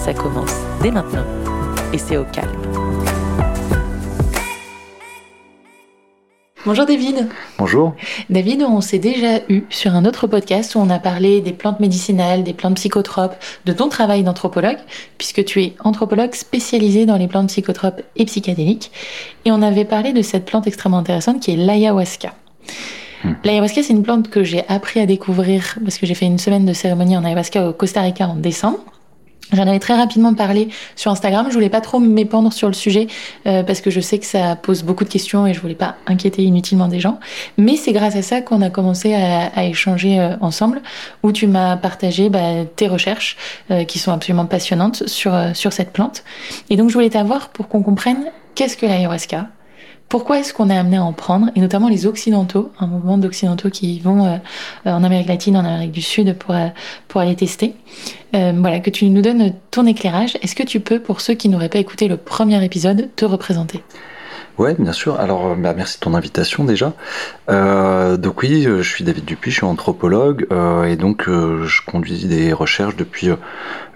[0.00, 1.26] Ça commence dès maintenant
[1.92, 2.48] et c'est au calme.
[6.64, 7.28] Bonjour David.
[7.58, 7.94] Bonjour.
[8.30, 11.80] David, on s'est déjà eu sur un autre podcast où on a parlé des plantes
[11.80, 13.36] médicinales, des plantes psychotropes,
[13.66, 14.78] de ton travail d'anthropologue,
[15.18, 18.90] puisque tu es anthropologue spécialisé dans les plantes psychotropes et psychédéliques.
[19.44, 22.32] Et on avait parlé de cette plante extrêmement intéressante qui est l'ayahuasca.
[23.22, 23.32] Hmm.
[23.44, 26.64] L'ayahuasca, c'est une plante que j'ai appris à découvrir parce que j'ai fait une semaine
[26.64, 28.78] de cérémonie en ayahuasca au Costa Rica en décembre.
[29.52, 31.46] J'en avais très rapidement parlé sur Instagram.
[31.48, 33.08] Je voulais pas trop m'épandre sur le sujet
[33.46, 35.96] euh, parce que je sais que ça pose beaucoup de questions et je voulais pas
[36.06, 37.18] inquiéter inutilement des gens.
[37.58, 40.82] Mais c'est grâce à ça qu'on a commencé à, à échanger euh, ensemble,
[41.22, 43.36] où tu m'as partagé bah, tes recherches
[43.70, 46.22] euh, qui sont absolument passionnantes sur sur cette plante.
[46.68, 49.48] Et donc je voulais t'avoir pour qu'on comprenne qu'est-ce que l'ayahuasca,
[50.10, 53.70] pourquoi est-ce qu'on est amené à en prendre, et notamment les Occidentaux, un mouvement d'Occidentaux
[53.70, 54.38] qui vont euh,
[54.84, 56.66] en Amérique latine, en Amérique du Sud pour, euh,
[57.06, 57.74] pour aller tester.
[58.34, 60.36] Euh, voilà, que tu nous donnes ton éclairage.
[60.42, 63.84] Est-ce que tu peux, pour ceux qui n'auraient pas écouté le premier épisode, te représenter?
[64.58, 65.18] Ouais, bien sûr.
[65.20, 66.92] Alors, bah, merci de ton invitation déjà.
[67.48, 72.24] Euh, donc oui, je suis David Dupuis, je suis anthropologue euh, et donc je conduis
[72.24, 73.28] des recherches depuis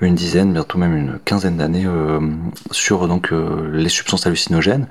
[0.00, 1.86] une dizaine, bientôt même une quinzaine d'années
[2.70, 4.86] sur donc les substances hallucinogènes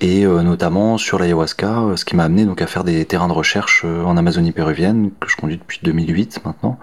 [0.00, 3.28] et euh, notamment sur l'ayahuasca, euh, ce qui m'a amené donc à faire des terrains
[3.28, 6.78] de recherche euh, en Amazonie péruvienne que je conduis depuis 2008 maintenant.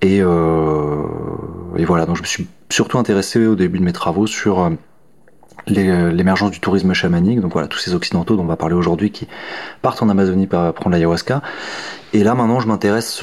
[0.00, 4.68] Et, et voilà, donc je me suis surtout intéressé au début de mes travaux sur
[5.68, 9.28] l'émergence du tourisme chamanique, donc voilà, tous ces occidentaux dont on va parler aujourd'hui qui
[9.80, 11.40] partent en Amazonie pour prendre l'ayahuasca.
[12.14, 13.22] Et là maintenant je m'intéresse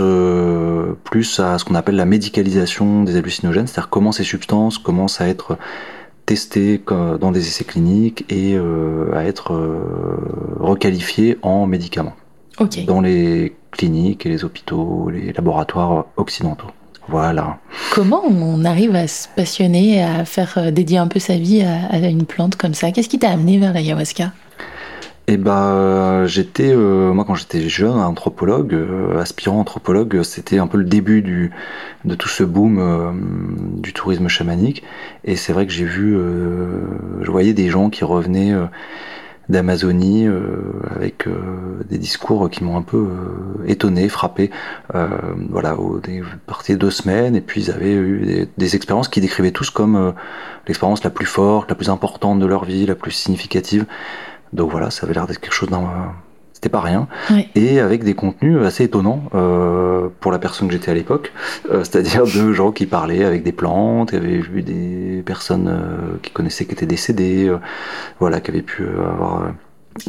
[1.03, 5.27] plus à ce qu'on appelle la médicalisation des hallucinogènes, c'est-à-dire comment ces substances commencent à
[5.27, 5.57] être
[6.29, 9.79] testé dans des essais cliniques et euh, à être euh,
[10.59, 12.13] requalifié en médicaments
[12.85, 16.67] dans les cliniques et les hôpitaux, les laboratoires occidentaux.
[17.07, 17.57] Voilà.
[17.91, 21.97] Comment on arrive à se passionner, à faire euh, dédier un peu sa vie à,
[21.97, 22.91] une plante comme ça?
[22.91, 24.31] Qu'est-ce qui t'a amené vers l'ayahuasca?
[25.31, 30.79] Eh ben, j'étais, euh, moi quand j'étais jeune, anthropologue, euh, aspirant anthropologue, c'était un peu
[30.79, 31.21] le début
[32.03, 33.11] de tout ce boom euh,
[33.79, 34.81] du tourisme chamanique.
[35.25, 36.17] Et c'est vrai que j'ai vu,
[37.21, 38.55] je voyais des gens qui revenaient
[39.49, 40.27] d'Amazonie
[40.95, 41.27] avec
[41.87, 43.07] des discours qui m'ont un peu
[43.67, 44.49] étonné, frappé.
[45.51, 49.69] voilà, au, des deux semaines, et puis ils avaient eu des expériences qui décrivaient tous
[49.69, 50.15] comme
[50.67, 53.85] l'expérience la plus forte, la plus importante de leur vie, la plus significative.
[54.53, 56.13] Donc voilà, ça avait l'air d'être quelque chose d'un
[56.59, 57.07] c'était pas rien,
[57.55, 61.31] et avec des contenus assez étonnants euh, pour la personne que j'étais à l'époque,
[61.71, 66.17] euh, c'est-à-dire de gens qui parlaient avec des plantes, qui avaient vu des personnes euh,
[66.21, 67.49] qui connaissaient qui étaient décédées,
[68.19, 69.53] voilà, qui avaient pu avoir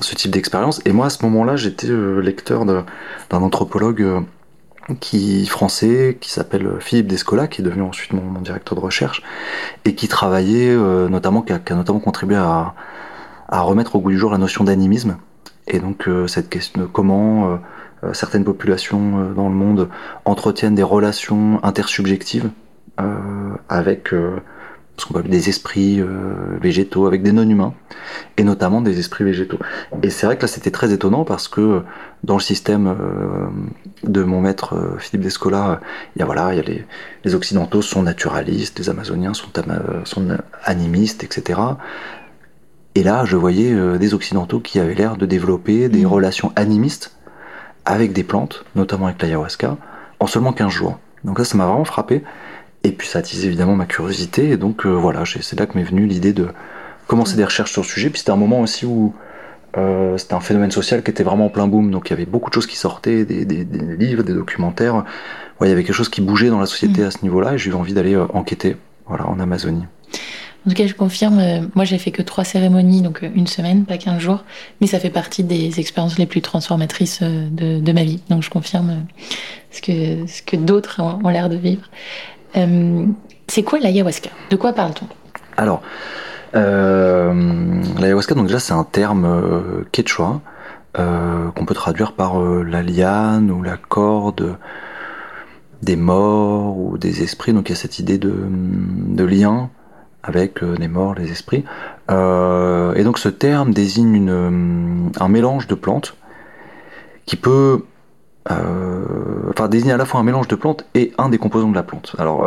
[0.01, 0.81] ce type d'expérience.
[0.87, 2.85] Et moi à ce moment-là, j'étais lecteur d'un
[3.31, 4.25] anthropologue
[4.99, 9.23] qui français qui s'appelle Philippe Descola, qui est devenu ensuite mon, mon, directeur de recherche,
[9.85, 12.75] et qui travaillait notamment, qui a, qui a notamment contribué à
[13.51, 15.17] à remettre au goût du jour la notion d'animisme.
[15.67, 17.57] Et donc euh, cette question de comment euh,
[18.05, 19.89] euh, certaines populations dans le monde
[20.25, 22.51] entretiennent des relations intersubjectives
[23.71, 26.05] avec ce qu'on appelle des esprits
[26.61, 27.73] végétaux, avec des non-humains,
[28.37, 29.59] et notamment des esprits végétaux.
[30.03, 31.81] Et c'est vrai que là c'était très étonnant parce que
[32.25, 32.95] dans le système
[34.05, 35.81] de mon maître Philippe Descola,
[36.15, 36.85] il y a voilà, il y a les,
[37.25, 39.49] les occidentaux sont naturalistes, les amazoniens sont,
[40.05, 40.29] sont
[40.67, 41.59] animistes, etc.
[42.95, 46.07] Et là, je voyais euh, des Occidentaux qui avaient l'air de développer des mm.
[46.07, 47.17] relations animistes
[47.85, 49.77] avec des plantes, notamment avec l'ayahuasca,
[50.19, 50.99] en seulement 15 jours.
[51.25, 52.23] Donc là, ça m'a vraiment frappé.
[52.83, 54.51] Et puis ça attise évidemment ma curiosité.
[54.51, 56.49] Et donc euh, voilà, c'est là que m'est venue l'idée de
[57.07, 58.11] commencer des recherches sur le sujet.
[58.11, 59.15] Puis c'était un moment aussi où
[59.77, 61.91] euh, c'était un phénomène social qui était vraiment en plein boom.
[61.91, 65.05] Donc il y avait beaucoup de choses qui sortaient, des, livres, des documentaires.
[65.61, 67.07] Ouais, il y avait quelque chose qui bougeait dans la société mm.
[67.07, 67.55] à ce niveau-là.
[67.55, 68.77] Et j'ai eu envie d'aller enquêter
[69.07, 69.85] voilà, en Amazonie.
[70.67, 73.47] En tout cas, je confirme, euh, moi j'ai fait que trois cérémonies, donc euh, une
[73.47, 74.45] semaine, pas 15 jours,
[74.81, 78.21] mais ça fait partie des expériences les plus transformatrices euh, de, ma vie.
[78.29, 79.07] Donc je confirme
[79.71, 81.89] ce que, ce que d'autres ont, l'air de vivre.
[83.49, 84.31] c'est quoi l'ayahuasca?
[84.51, 85.07] De quoi parle-t-on?
[85.57, 85.81] Alors,
[86.53, 90.41] l'ayahuasca, donc déjà c'est un terme quechua
[90.95, 94.59] qu'on peut traduire par la liane ou la corde
[95.83, 97.53] des morts ou des esprits.
[97.53, 99.71] Donc il y a cette idée de lien
[100.23, 101.65] avec les morts, les esprits.
[102.09, 106.17] et donc ce terme désigne une, un mélange de plantes
[107.27, 107.85] qui peut
[108.47, 111.83] enfin désigne à la fois un mélange de plantes et un des composants de la
[111.83, 112.15] plante.
[112.19, 112.45] Alors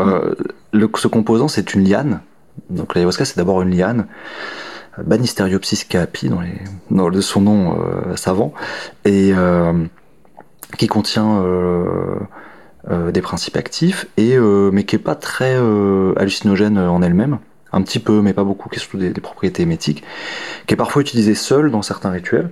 [0.72, 2.22] le, ce composant c'est une liane.
[2.70, 4.06] Donc l'ayahuasca c'est d'abord une liane
[4.98, 6.30] Banisteriopsis caapi
[6.92, 8.54] dans, de son nom euh, savant,
[9.06, 9.74] et euh,
[10.78, 12.20] qui contient euh,
[13.12, 15.56] des principes actifs, et, mais qui est pas très
[16.18, 17.40] hallucinogène en elle-même,
[17.74, 20.04] un petit peu, mais pas beaucoup, qui est surtout des, propriétés émétiques,
[20.68, 22.50] qui est parfois utilisé seul dans certains rituels,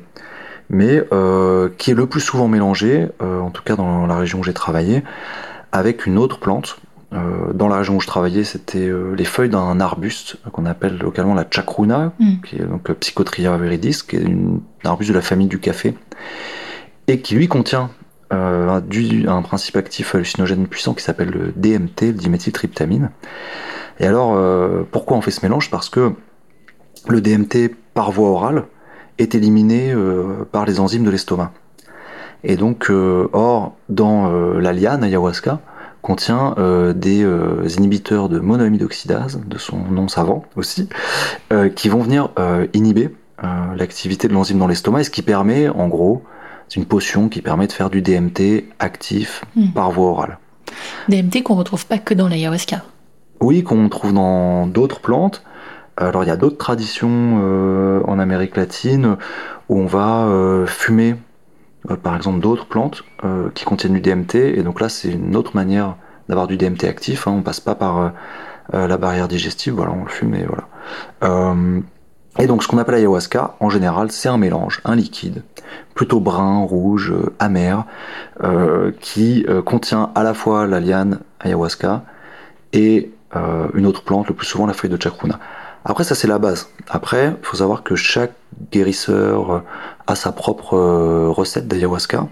[0.70, 1.04] mais
[1.78, 5.04] qui est le plus souvent mélangé, en tout cas dans la région où j'ai travaillé,
[5.72, 6.82] avec une autre plante
[7.14, 10.98] euh, dans la région où je travaillais, c'était euh, les feuilles d'un arbuste qu'on appelle
[10.98, 12.42] localement la chacruna, mm.
[12.46, 15.60] qui est donc euh, Psychotria viridis, qui est une, un arbuste de la famille du
[15.60, 15.94] café,
[17.08, 17.90] et qui lui contient
[18.30, 18.82] un,
[19.28, 23.12] un, principe actif hallucinogène puissant qui s'appelle le DMT, le diméthyltryptamine.
[24.02, 24.36] Et alors,
[24.92, 25.70] pourquoi on fait ce mélange?
[25.70, 26.12] Parce que
[27.08, 28.66] le DMT par voie orale
[29.20, 29.96] est éliminé
[30.52, 31.54] par les enzymes de l'estomac.
[32.44, 35.60] Et donc, or, dans la liane ayahuasca,
[36.02, 40.90] contient euh, des euh, inhibiteurs de monoamide oxydase, de son nom savant aussi,
[41.54, 42.30] euh, qui vont venir
[42.74, 43.10] inhiber
[43.76, 46.22] l'activité de l'enzyme dans l'estomac, et ce qui permet, en gros,
[46.70, 49.72] c'est une potion qui permet de faire du DMT actif hmm.
[49.74, 50.38] par voie orale.
[51.10, 52.84] DMT qu'on retrouve pas que dans l'ayahuasca.
[53.42, 55.44] Oui, qu'on trouve dans d'autres plantes.
[55.98, 59.18] Alors il y a d'autres traditions en Amérique latine
[59.68, 60.28] où on va
[60.66, 61.16] fumer
[61.90, 64.36] euh, par exemple d'autres plantes euh, qui contiennent du DMT.
[64.36, 65.96] Et donc là, c'est une autre manière
[66.30, 67.28] d'avoir du DMT actif.
[67.28, 67.36] Hein.
[67.38, 68.00] On passe pas par
[68.74, 71.56] euh, la barrière digestive, voilà, on le fume et voilà.
[72.40, 75.44] et donc ce qu'on appelle ayahuasca, en général, c'est un mélange, un liquide,
[75.94, 77.84] plutôt brun, rouge, amer,
[79.02, 82.04] qui contient à la fois la liane ayahuasca
[82.72, 85.40] et une autre plante, le plus souvent la feuille de chacruna.
[85.84, 86.70] Après, ça c'est la base.
[86.90, 88.34] Après, il faut savoir que chaque
[88.72, 89.60] guérisseur euh,
[90.06, 92.28] a sa propre euh, recette d'ayahuasca,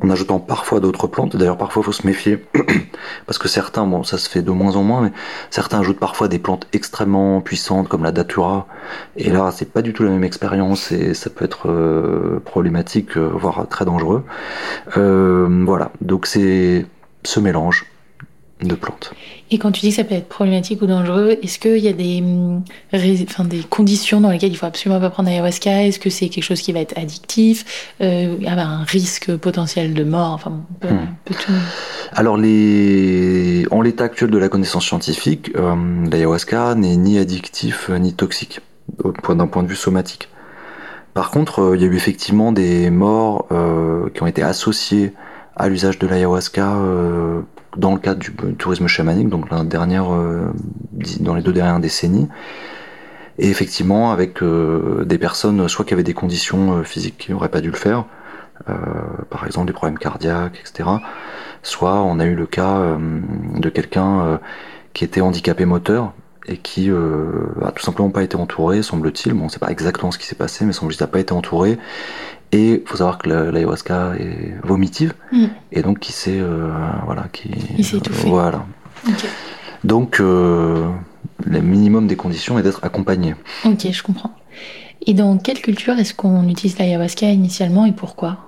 [0.00, 1.34] en ajoutant parfois d'autres plantes.
[1.36, 2.44] D'ailleurs, parfois, il faut se méfier,
[3.26, 5.12] parce que certains, bon, ça se fait de moins en moins, mais
[5.50, 8.68] certains ajoutent parfois des plantes extrêmement puissantes, comme la datura.
[9.16, 13.16] Et là, c'est pas du tout la même expérience, et ça peut être euh, problématique,
[13.16, 14.24] voire très dangereux.
[14.94, 16.86] voilà, donc c'est
[17.24, 17.86] ce mélange
[18.62, 19.12] de plantes.
[19.50, 21.92] Et quand tu dis que ça peut être problématique ou dangereux, est-ce qu'il y a
[21.92, 22.62] des, hum,
[22.92, 25.86] enfin, des conditions dans lesquelles il faut absolument pas prendre ayahuasca?
[25.86, 27.92] Est-ce que c'est quelque chose qui va être addictif?
[28.00, 30.32] Euh, y a un risque potentiel de mort?
[30.32, 31.52] Enfin, hmm.
[32.12, 33.66] Alors, les...
[33.70, 35.74] en l'état actuel de la connaissance scientifique, euh,
[36.10, 38.60] l'ayahuasca n'est ni addictif euh, ni toxique
[39.28, 40.28] d'un point de vue somatique.
[41.12, 43.48] Par contre, euh, il y a eu effectivement des morts
[44.14, 45.12] qui ont été associées
[45.56, 46.76] à l'usage de l'ayahuasca
[47.76, 50.52] dans le cadre du tourisme chamanique, donc la dernière, euh,
[51.20, 52.28] dans les deux dernières décennies.
[53.38, 57.48] Et effectivement, avec euh, des personnes, soit qui avaient des conditions euh, physiques qui n'auraient
[57.48, 58.04] pas dû le faire,
[59.30, 60.88] par exemple des problèmes cardiaques, etc.
[61.62, 62.96] Soit on a eu le cas
[63.56, 64.38] de quelqu'un
[64.94, 66.12] qui était handicapé moteur
[66.46, 69.34] et qui a tout simplement pas été entouré, semble-t-il.
[69.34, 71.78] Bon, on sait pas exactement ce qui s'est passé, mais semble-t-il n'a pas été entouré
[72.54, 75.46] et il faut savoir que l'ayahuasca est vomitive, mm.
[75.72, 76.70] et donc qui s'est euh,
[77.04, 78.28] voilà, qui il s'est étouffé.
[78.28, 78.64] Voilà.
[79.82, 80.88] Donc euh,
[81.44, 83.34] le minimum des conditions est d'être accompagné.
[83.64, 84.32] Ok, je comprends.
[85.06, 88.38] Et dans quelle culture est-ce qu'on utilise l'ayahuasca initialement et pourquoi?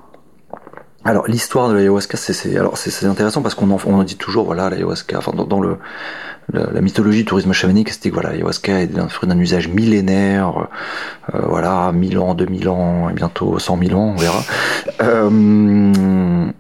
[1.04, 4.70] Alors l'histoire de l'ayahuasca, c'est alors c'est intéressant parce qu'on en, on dit toujours voilà
[4.70, 5.78] l'ayahuasca, enfin dans, le
[6.52, 10.68] la, mythologie du tourisme chamanique, c'était que voilà l'ayahuasca est un fruit d'un usage millénaire,
[11.34, 14.42] euh, voilà 1000 ans, 2000 ans, et bientôt 100 000 ans, on verra.
[15.02, 16.50] Euh,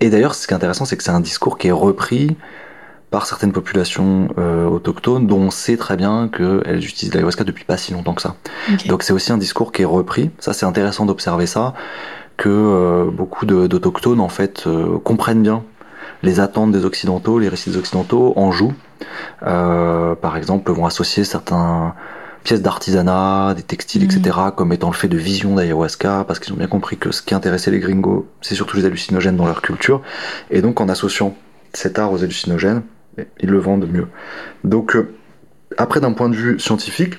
[0.00, 2.36] et d'ailleurs, ce qui est intéressant, c'est que c'est un discours qui est repris
[3.14, 7.76] par certaines populations euh, autochtones dont on sait très bien qu'elles utilisent l'ayahuasca depuis pas
[7.76, 8.34] si longtemps que ça.
[8.86, 10.32] Donc c'est aussi un discours qui est repris.
[10.40, 11.74] Ça, c'est intéressant d'observer ça
[12.36, 15.62] que euh, beaucoup d'autochtones en fait euh, comprennent bien
[16.24, 18.74] les attentes des occidentaux, les récits des occidentaux en jouent.
[19.42, 21.94] Euh, par exemple, vont associer certains
[22.42, 24.52] pièces d'artisanat, des textiles, etc., mhm.
[24.52, 27.34] comme étant le fait de vision d'ayahuasca, parce qu'ils ont bien compris que ce qui
[27.34, 30.02] intéressait les gringos, c'est surtout les hallucinogènes dans leur culture.
[30.50, 31.34] Et donc, en associant
[31.72, 32.82] cet art aux hallucinogènes,
[33.40, 34.08] ils le vendent mieux.
[34.62, 34.96] Donc,
[35.78, 37.14] après, d'un point de vue scientifique,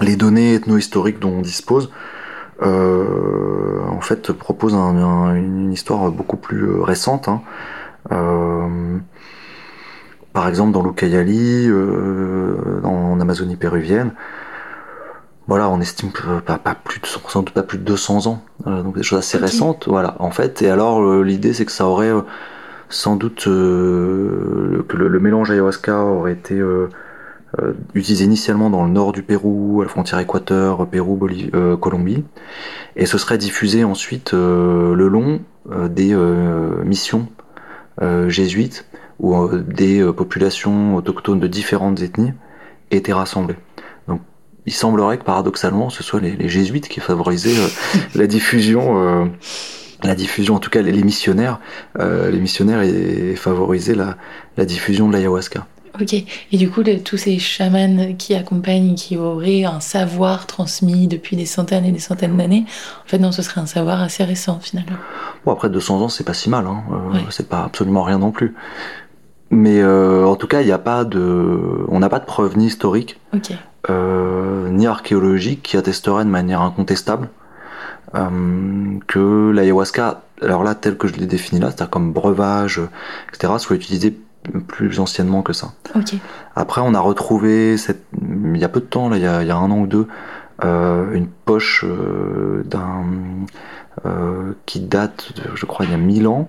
[0.00, 1.90] les données ethno-historiques dont on dispose
[2.62, 7.28] euh, en fait propose une histoire beaucoup plus euh, récente.
[7.28, 7.42] Hein.
[8.10, 8.98] Euh,
[10.38, 11.68] par exemple dans l'Ucayali,
[12.84, 14.12] en Amazonie péruvienne,
[15.48, 16.10] voilà, on estime
[16.46, 19.36] pas, pas, plus de sans doute pas plus de 200 ans, donc des choses assez
[19.36, 20.62] récentes, voilà, en fait.
[20.62, 22.12] Et alors l'idée c'est que ça aurait
[22.88, 26.62] sans doute que le, mélange ayahuasca aurait été
[27.94, 31.18] utilisé initialement dans le nord du Pérou, à la frontière Équateur, Pérou,
[31.80, 32.22] Colombie,
[32.94, 35.40] et ce serait diffusé ensuite le long
[35.88, 36.14] des
[36.84, 37.26] missions
[38.28, 38.84] jésuites
[39.18, 42.32] où des populations autochtones de différentes ethnies
[42.90, 43.56] étaient rassemblées
[44.68, 47.68] il semblerait que paradoxalement, ce soit les, jésuites qui favorisaient euh,
[48.14, 49.24] la diffusion, euh,
[50.04, 51.58] la diffusion, en tout cas les, missionnaires,
[51.98, 55.66] euh, les missionnaires et, favorisaient la, diffusion de l'ayahuasca.
[55.98, 61.34] Ok, et du coup, tous ces chamans qui accompagnent, qui auraient un savoir transmis depuis
[61.34, 62.66] des centaines et des centaines d'années,
[63.04, 64.98] en fait, non, ce serait un savoir assez récent finalement.
[65.46, 66.84] Bon, après 200 ans, c'est pas si mal, hein.
[67.30, 68.54] c'est pas absolument rien non plus.
[69.50, 72.66] Mais en tout cas, il n'y a pas de, on n'a pas de preuves ni
[72.66, 73.52] historiques Ok.
[73.90, 77.30] Euh, ni archéologique qui attesterait de manière incontestable
[78.14, 82.80] euh, que l'ayahuasca, alors là, tel que je l'ai défini là, c'est-à-dire comme breuvage,
[83.32, 84.18] etc., soit utilisé
[84.66, 85.72] plus anciennement que ça.
[86.54, 89.42] Après, on a retrouvé, cette, il y a peu de temps, là, il, y a,
[89.42, 90.08] il y a un an ou deux,
[90.64, 91.84] euh, une poche
[92.64, 93.04] d'un
[94.66, 96.48] qui date, je crois, il y a 1000 ans,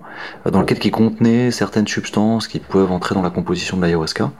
[0.50, 4.30] dans lequel qui contenait certaines substances qui peuvent entrer dans la composition de l'ayahuasca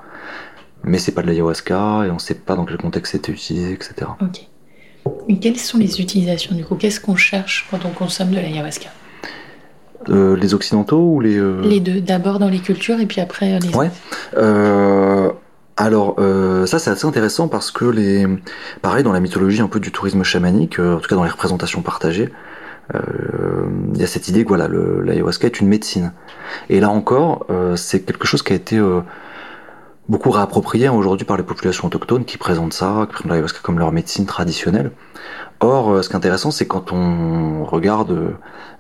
[0.85, 3.95] mais c'est pas de l'ayahuasca et on sait pas dans quel contexte c'était utilisé, etc.
[4.21, 4.49] Ok.
[5.29, 6.75] Et quelles sont les utilisations du coup?
[6.75, 8.91] Qu'est-ce qu'on cherche quand on consomme de l'ayahuasca?
[10.09, 12.01] Euh, Les occidentaux ou les euh, Les deux.
[12.01, 13.75] D'abord dans les cultures et puis après euh, les.
[13.75, 13.91] Ouais.
[15.77, 16.17] alors
[16.67, 18.27] ça c'est assez intéressant parce que les,
[18.83, 21.83] pareil dans la mythologie un peu du tourisme chamanique, en tout cas dans les représentations
[21.83, 22.31] partagées,
[23.95, 26.13] il y a cette idée que voilà, l'ayahuasca est une médecine.
[26.69, 28.81] Et là encore, c'est quelque chose qui a été
[30.09, 33.93] beaucoup réapproprié aujourd'hui par les populations autochtones qui présentent ça, qui présentent l'ayahuasca comme leur
[33.93, 34.91] médecine traditionnelle.
[35.61, 38.31] Or, euh, ce qui est intéressant, c'est quand on regarde euh,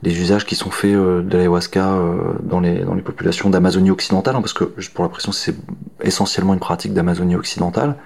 [0.03, 1.99] les usages qui sont faits euh, de l'ayahuasca
[2.43, 4.65] dans les, dans les populations d'Amazonie occidentale, hein, parce que,
[4.95, 5.55] pour la pression, c'est
[6.03, 7.97] essentiellement une pratique d'Amazonie occidentale,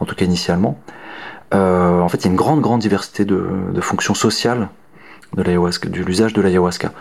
[0.00, 0.78] en tout cas initialement.
[1.52, 4.68] en fait, il y a une grande, grande diversité de, de fonctions sociales
[5.34, 6.92] de l'ayahuasca, l'usage de l'ayahuasca.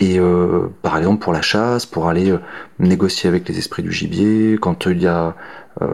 [0.00, 2.38] Et euh, par exemple pour la chasse, pour aller euh,
[2.78, 5.34] négocier avec les esprits du gibier, quand il y a,
[5.82, 5.88] euh,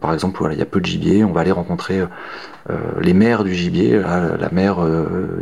[0.00, 2.02] par exemple, voilà, il y a peu de gibier, on va aller rencontrer
[3.00, 4.78] les mères du gibier, la, mère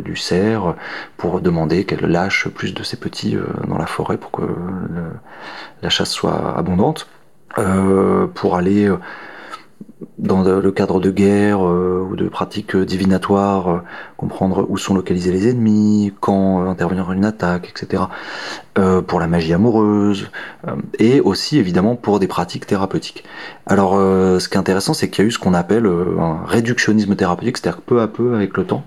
[0.03, 0.73] du cerf,
[1.15, 4.41] pour demander qu'elle lâche plus de ses petits dans la forêt pour que
[5.83, 7.07] la chasse soit abondante.
[8.33, 8.89] pour aller
[10.19, 13.77] dans le cadre de guerre euh, ou de pratiques divinatoires, euh,
[14.17, 18.03] comprendre où sont localisés les ennemis, quand euh, intervenir une attaque, etc.
[19.07, 20.31] pour la magie amoureuse,
[20.99, 23.25] et aussi évidemment pour des pratiques thérapeutiques.
[23.65, 27.13] Alors ce qui est intéressant, c'est qu'il y a eu ce qu'on appelle un réductionnisme
[27.17, 28.85] thérapeutique, c'est-à-dire peu à peu avec le temps.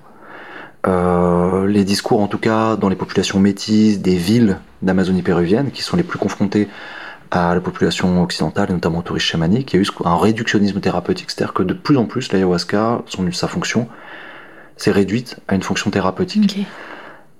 [1.67, 5.99] les discours en tout cas dans les populations métisses des villes d'Amazonie péruvienne, qui sont
[5.99, 6.69] les plus confrontées
[7.33, 10.81] à la population occidentale, et notamment aux touristes chamaniques, il y a eu un réductionnisme
[10.81, 13.89] thérapeutique, c'est-à-dire que de plus en plus l'ayahuasca, sa fonction,
[14.77, 16.67] s'est réduite à une fonction thérapeutique.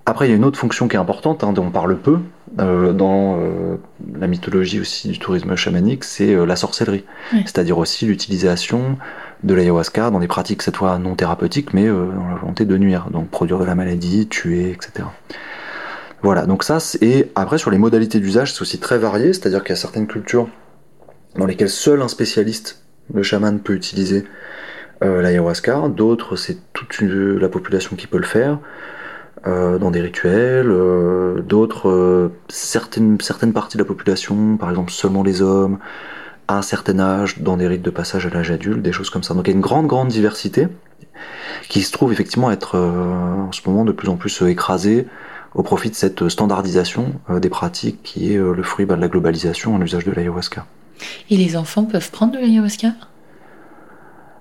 [0.05, 2.19] Après, il y a une autre fonction qui est importante, hein, dont on parle peu
[2.59, 3.77] euh, dans euh,
[4.19, 7.05] la mythologie aussi du tourisme chamanique, c'est euh, la sorcellerie.
[7.31, 8.97] C'est-à-dire aussi l'utilisation
[9.43, 13.09] de l'ayahuasca dans des pratiques cette fois non thérapeutiques, mais dans la volonté de nuire,
[13.11, 15.05] donc produire de la maladie, tuer, etc.
[16.23, 19.71] Voilà, donc ça, et après sur les modalités d'usage, c'est aussi très varié, c'est-à-dire qu'il
[19.71, 20.47] y a certaines cultures
[21.35, 24.23] dans lesquelles seul un spécialiste, le chaman, peut utiliser
[25.03, 28.59] euh, l'ayahuasca, d'autres c'est toute la population qui peut le faire,
[29.47, 35.23] euh, dans des rituels, euh, d'autres, certaines, certaines parties de la population, par exemple seulement
[35.23, 35.79] les hommes,
[36.47, 39.23] à un certain âge, dans des rites de passage à l'âge adulte, des choses comme
[39.23, 39.33] ça.
[39.33, 40.69] Donc il y a une grande, grande diversité
[41.67, 45.05] qui se trouve effectivement être en ce moment de plus en plus écrasée
[45.55, 49.01] au profit de cette standardisation euh, des pratiques qui est euh, le fruit bah, de
[49.01, 50.65] la globalisation en usage de l'ayahuasca.
[51.29, 52.89] Et les enfants peuvent prendre de l'ayahuasca?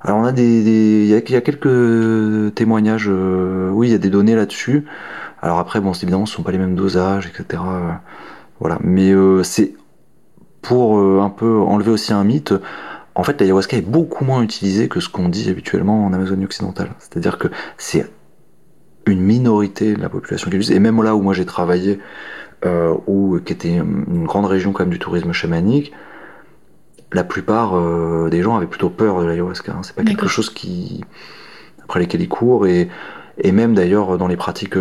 [0.01, 4.11] Alors on a des, il, y a, quelques témoignages, euh, oui il y a des
[4.11, 4.85] données là-dessus.
[5.41, 7.63] Alors après bon évidemment ce sont pas les mêmes dosages etc.
[8.59, 9.13] voilà, mais
[9.45, 9.75] c'est
[10.61, 12.53] pour un peu enlever aussi un mythe.
[13.15, 16.91] En fait l'ayahuasca est beaucoup moins utilisé que ce qu'on dit habituellement en Amazonie occidentale.
[16.99, 18.11] C'est-à-dire que c'est
[19.07, 20.77] une minorité de la population qui l'utilise.
[20.77, 22.01] Et même là où moi j'ai travaillé,
[22.65, 25.93] euh, où, qui était une grande région quand même du tourisme chamanique,
[27.13, 29.73] la plupart euh, des gens avaient plutôt peur de l'ayahuasca.
[29.73, 29.81] Hein.
[29.83, 31.05] C'est pas quelque chose qui
[31.83, 32.89] après lesquels ils courent et,
[33.39, 34.77] et même d'ailleurs dans les pratiques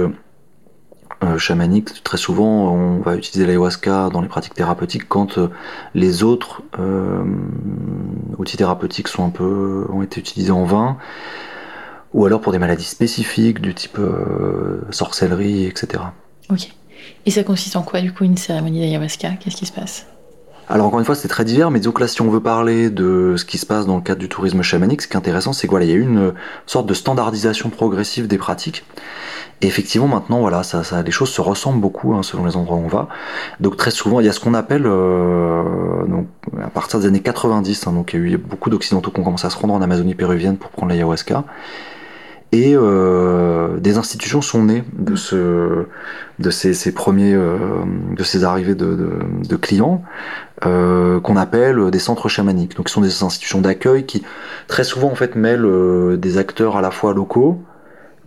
[1.23, 5.49] euh, chamaniques, très souvent on va utiliser l'ayahuasca dans les pratiques thérapeutiques quand euh,
[5.93, 7.23] les autres euh,
[8.39, 10.97] outils thérapeutiques sont un peu ont été utilisés en vain
[12.13, 16.03] ou alors pour des maladies spécifiques du type euh, sorcellerie, etc.
[16.49, 16.73] Ok.
[17.25, 19.31] Et ça consiste en quoi, du coup, une cérémonie d'ayahuasca?
[19.39, 20.05] Qu'est-ce qui se passe?
[20.69, 23.35] Alors encore une fois, c'est très divers, mais que là, si on veut parler de
[23.35, 25.67] ce qui se passe dans le cadre du tourisme chamanique, ce qui est intéressant, c'est
[25.67, 26.33] qu'il voilà, y a eu une
[26.65, 28.85] sorte de standardisation progressive des pratiques.
[29.61, 32.77] Et effectivement, maintenant, voilà, ça, ça, les choses se ressemblent beaucoup hein, selon les endroits
[32.77, 33.09] où on va.
[33.59, 36.27] Donc très souvent, il y a ce qu'on appelle, euh, donc,
[36.63, 39.23] à partir des années 90, hein, donc il y a eu beaucoup d'occidentaux qui ont
[39.23, 41.43] commencé à se rendre en Amazonie péruvienne pour prendre l'ayahuasca.
[42.53, 45.85] Et euh, des institutions sont nées de, ce,
[46.39, 47.57] de ces, premiers, euh,
[48.15, 50.03] de ces arrivées de, clients
[50.65, 52.75] euh, qu'on appelle des centres chamaniques.
[52.75, 54.23] Donc, ce sont des institutions d'accueil qui
[54.67, 57.63] très souvent en fait mêlent des acteurs à la fois locaux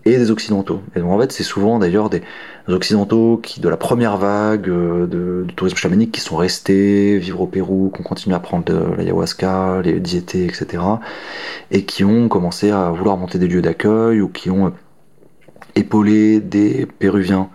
[0.06, 0.82] et des occidentaux.
[0.94, 2.22] Et donc en fait, c'est souvent d'ailleurs des
[2.68, 7.46] occidentaux qui, de la première vague euh, de, tourisme chamanique, qui sont restés vivre au
[7.46, 10.82] Pérou, qui ont continué à prendre de l'ayahuasca, les diétés, etc.
[11.70, 14.72] Et qui ont commencé à vouloir monter des lieux d'accueil ou qui ont
[15.74, 17.48] épaulé des Péruviens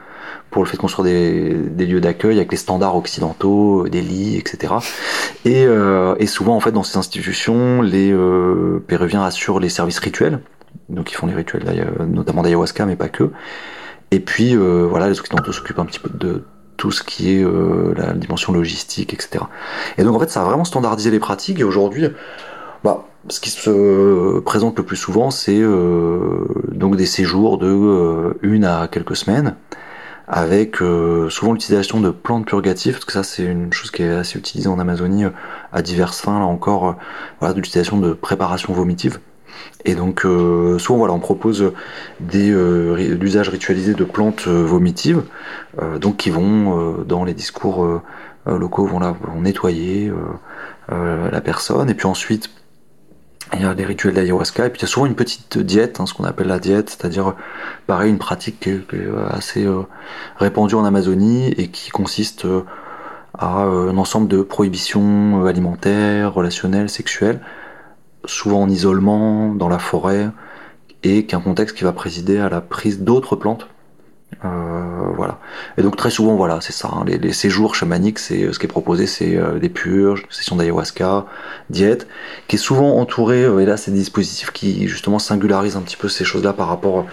[0.49, 4.35] pour le fait de construire des, des lieux d'accueil avec les standards occidentaux, des lits,
[4.35, 4.73] etc.
[5.45, 9.99] Et, euh, et, souvent, en fait, dans ces institutions, les euh, Péruviens assurent les services
[9.99, 10.39] rituels
[10.89, 11.63] donc ils font les rituels
[12.07, 13.31] notamment d'ayahuasca, mais pas que.
[14.11, 16.43] Et puis euh, voilà, les occidentaux s'occupent un petit peu de
[16.77, 19.43] tout ce qui est euh, la dimension logistique, etc.
[19.97, 21.59] Et donc en fait, ça a vraiment standardisé les pratiques.
[21.59, 22.07] Et aujourd'hui,
[22.83, 28.33] bah, ce qui se présente le plus souvent, c'est euh, donc des séjours de euh,
[28.41, 29.55] une à quelques semaines,
[30.27, 34.09] avec euh, souvent l'utilisation de plantes purgatives, parce que ça c'est une chose qui est
[34.09, 35.25] assez utilisée en Amazonie
[35.73, 36.95] à diverses fins, là encore,
[37.39, 39.19] voilà, de l'utilisation de préparation vomitive.
[39.85, 41.71] Et donc euh, souvent voilà, on propose
[42.19, 45.23] des euh, l'usage ritualisé de plantes euh, vomitives,
[45.81, 48.01] euh, donc qui vont euh, dans les discours
[48.45, 50.11] locaux vont, vont nettoyer
[50.89, 52.49] la personne, et puis ensuite
[53.53, 55.99] il y a les rituels d'ayahuasca, et puis il y a souvent une petite diète,
[55.99, 57.35] hein, ce qu'on appelle la diète, c'est-à-dire
[57.85, 58.81] pareil une pratique qui est
[59.29, 59.67] assez
[60.37, 62.47] répandue en Amazonie et qui consiste
[63.37, 67.39] à un ensemble de prohibitions alimentaires, relationnelles, sexuelles
[68.25, 70.29] souvent en isolement, dans la forêt,
[71.03, 73.67] et qu'un contexte qui va présider à la prise d'autres plantes.
[74.45, 75.39] Euh, voilà.
[75.77, 76.89] Et donc très souvent, voilà, c'est ça.
[76.93, 80.55] Hein, les, les, séjours chamaniques, c'est ce qui est proposé, c'est euh, des purges, sessions
[80.55, 81.25] d'ayahuasca,
[81.69, 82.07] diète,
[82.47, 83.43] qui est souvent entouré.
[83.43, 86.67] Euh, et là, c'est des dispositifs qui justement singularisent un petit peu ces choses-là par
[86.67, 87.05] rapport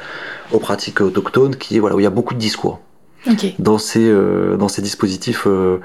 [0.53, 2.81] aux pratiques autochtones, qui voilà où il y a beaucoup de discours.
[3.29, 3.55] Okay.
[3.59, 5.81] Dans, ces, euh, dans ces dispositifs euh,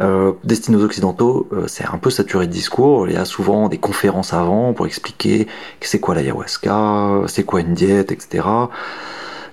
[0.00, 3.08] euh, destinés aux occidentaux, c'est un peu saturé de discours.
[3.08, 5.48] Il y a souvent des conférences avant pour expliquer
[5.80, 8.46] c'est quoi l'ayahuasca, c'est quoi une diète, etc.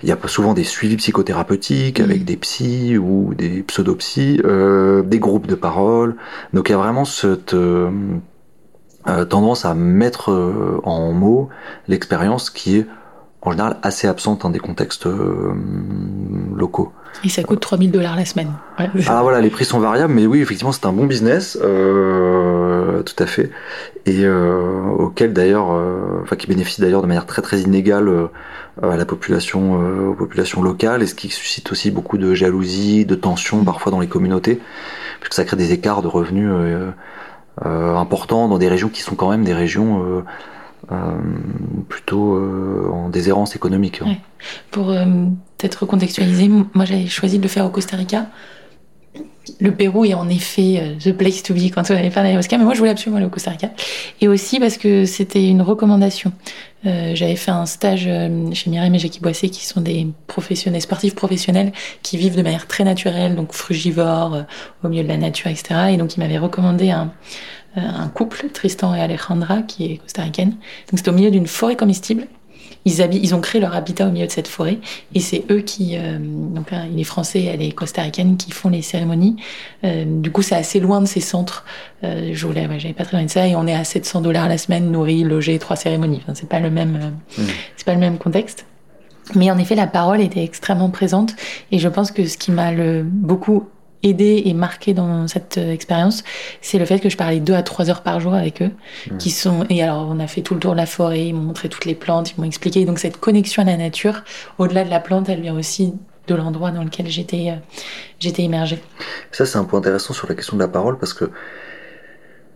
[0.02, 2.04] Il y a souvent des suivis psychothérapeutiques mmh.
[2.04, 4.40] avec des psys ou des pseudopsies,
[5.04, 6.16] des groupes de parole.
[6.52, 7.56] Donc il y a vraiment cette
[9.28, 11.48] tendance à mettre en mots
[11.88, 12.86] l'expérience qui est
[13.42, 15.06] en général assez absente dans des contextes
[16.54, 16.92] locaux.
[17.24, 18.52] Et ça coûte 3000 dollars la semaine.
[18.78, 18.88] Ouais.
[19.06, 23.20] Ah voilà, les prix sont variables, mais oui, effectivement, c'est un bon business, euh, tout
[23.22, 23.50] à fait,
[24.06, 28.28] et euh, auquel d'ailleurs, euh, enfin qui bénéficie d'ailleurs de manière très très inégale euh,
[28.80, 33.04] à la population, euh, aux populations locales, et ce qui suscite aussi beaucoup de jalousie,
[33.04, 34.60] de tension parfois dans les communautés,
[35.20, 36.50] puisque ça crée des écarts de revenus
[37.66, 40.24] euh, importants dans des régions qui sont quand même des régions euh,
[41.88, 44.00] plutôt euh, en déshérence économique.
[44.04, 44.18] Ouais.
[44.70, 45.04] Pour euh,
[45.58, 48.26] peut-être recontextualiser, moi j'avais choisi de le faire au Costa Rica.
[49.60, 52.64] Le Pérou est en effet the place to be quand on allait faire l'ayahuasca, mais
[52.64, 53.70] moi je voulais absolument aller au Costa Rica.
[54.20, 56.32] Et aussi parce que c'était une recommandation.
[56.84, 58.08] Euh, j'avais fait un stage
[58.52, 62.66] chez Mireille et Jackie Boissé, qui sont des professionnels, sportifs professionnels, qui vivent de manière
[62.66, 64.42] très naturelle, donc frugivores, euh,
[64.82, 65.92] au milieu de la nature, etc.
[65.92, 67.12] Et donc ils m'avaient recommandé un,
[67.76, 70.50] un couple, Tristan et Alejandra, qui est costaricaine.
[70.50, 72.26] Donc c'était au milieu d'une forêt comestible.
[72.84, 74.78] Ils, ils ont créé leur habitat au milieu de cette forêt
[75.14, 78.82] et c'est eux qui, euh, donc il est français, elle est costaricaine, qui font les
[78.82, 79.36] cérémonies.
[79.84, 81.64] Euh, du coup, c'est assez loin de ces centres.
[82.02, 84.20] Euh, je voulais, ouais, j'avais pas très loin de ça et on est à 700
[84.20, 86.20] dollars la semaine, nourri, logé, trois cérémonies.
[86.22, 87.42] Enfin, c'est pas le même, mmh.
[87.76, 88.66] c'est pas le même contexte.
[89.36, 91.34] Mais en effet, la parole était extrêmement présente
[91.70, 93.68] et je pense que ce qui m'a le beaucoup
[94.02, 96.24] aidé et marqué dans cette euh, expérience,
[96.60, 98.70] c'est le fait que je parlais deux à trois heures par jour avec eux,
[99.10, 99.16] mmh.
[99.18, 101.42] qui sont et alors on a fait tout le tour de la forêt, ils m'ont
[101.42, 104.22] montré toutes les plantes, ils m'ont expliqué donc cette connexion à la nature,
[104.58, 105.94] au-delà de la plante, elle vient aussi
[106.28, 107.56] de l'endroit dans lequel j'étais euh,
[108.18, 108.82] j'étais immergée.
[109.30, 111.30] Ça c'est un point intéressant sur la question de la parole parce que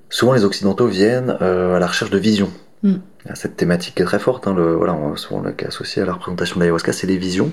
[0.09, 2.51] souvent les occidentaux viennent euh, à la recherche de vision.
[2.83, 2.97] Mmh.
[3.35, 6.61] Cette thématique est très forte, hein, le, voilà, on, souvent associé à la représentation de
[6.61, 7.51] l'ayahuasca, c'est les visions.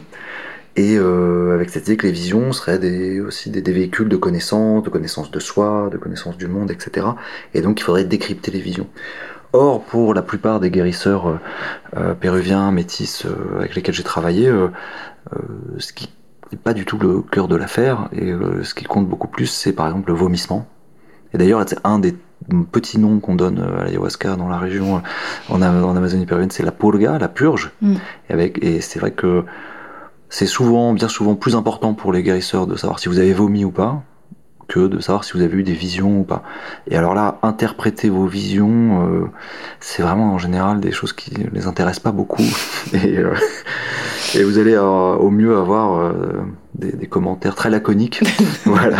[0.75, 4.17] Et euh, avec cette idée que les visions seraient des, aussi des, des, véhicules de
[4.17, 7.05] connaissances, de connaissances de soi, de connaissances du monde, etc.
[7.53, 8.87] Et donc il faudrait décrypter les visions.
[9.55, 11.39] Or, pour la plupart des guérisseurs euh,
[11.97, 14.69] euh péruviens, métis, euh, avec lesquels j'ai travaillé, euh,
[15.31, 15.39] euh,
[15.77, 16.09] ce qui
[16.51, 18.09] n'est pas du tout le cœur de l'affaire.
[18.13, 18.33] Et
[18.63, 20.67] ce qui compte beaucoup plus, c'est par exemple le vomissement.
[21.33, 22.15] Et d'ailleurs, c'est un des
[22.71, 25.01] petits noms qu'on donne à l'ayahuasca dans la région,
[25.49, 27.71] en, en Amazonie péruvienne, c'est la purga, la purge.
[27.81, 27.95] Mm.
[28.29, 29.45] Et, avec, et c'est vrai que
[30.33, 33.65] c'est souvent, bien souvent, plus important pour les guérisseurs de savoir si vous avez vomi
[33.65, 34.01] ou pas
[34.67, 36.41] que de savoir si vous avez eu des visions ou pas.
[36.87, 39.25] Et alors là, interpréter vos visions, euh,
[39.79, 42.41] c'est vraiment en général des choses qui les intéressent pas beaucoup.
[42.93, 43.35] et, euh,
[44.33, 46.11] et, vous allez euh, au mieux avoir
[46.73, 48.23] des, des, commentaires très laconiques.
[48.65, 48.97] voilà.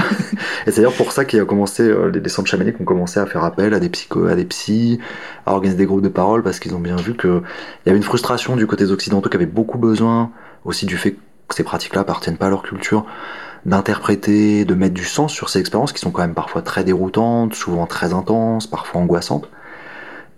[0.68, 3.44] Et c'est d'ailleurs pour ça qu'il a commencé, les, centres chamaniques ont commencé à faire
[3.44, 5.00] appel à des psychos, à des psys,
[5.48, 7.42] à organiser des groupes de parole parce qu'ils ont bien vu qu'il
[7.88, 10.30] y avait une frustration du côté des occidentaux qui avaient beaucoup besoin
[10.66, 13.06] aussi du fait que ces pratiques-là appartiennent pas à leur culture,
[13.66, 17.54] d'interpréter, de mettre du sens sur ces expériences qui sont quand même parfois très déroutantes,
[17.54, 19.50] souvent très intenses, parfois angoissantes.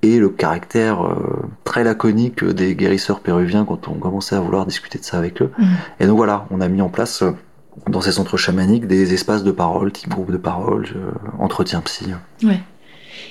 [0.02, 5.00] Et le caractère euh, très laconique des guérisseurs péruviens quand on commençait à vouloir discuter
[5.00, 5.52] de ça avec eux.
[5.58, 5.66] Mmh.
[6.00, 7.32] Et donc voilà, on a mis en place euh,
[7.88, 12.14] dans ces centres chamaniques des espaces de parole, type groupe de parole, euh, entretien psy.
[12.44, 12.62] Ouais.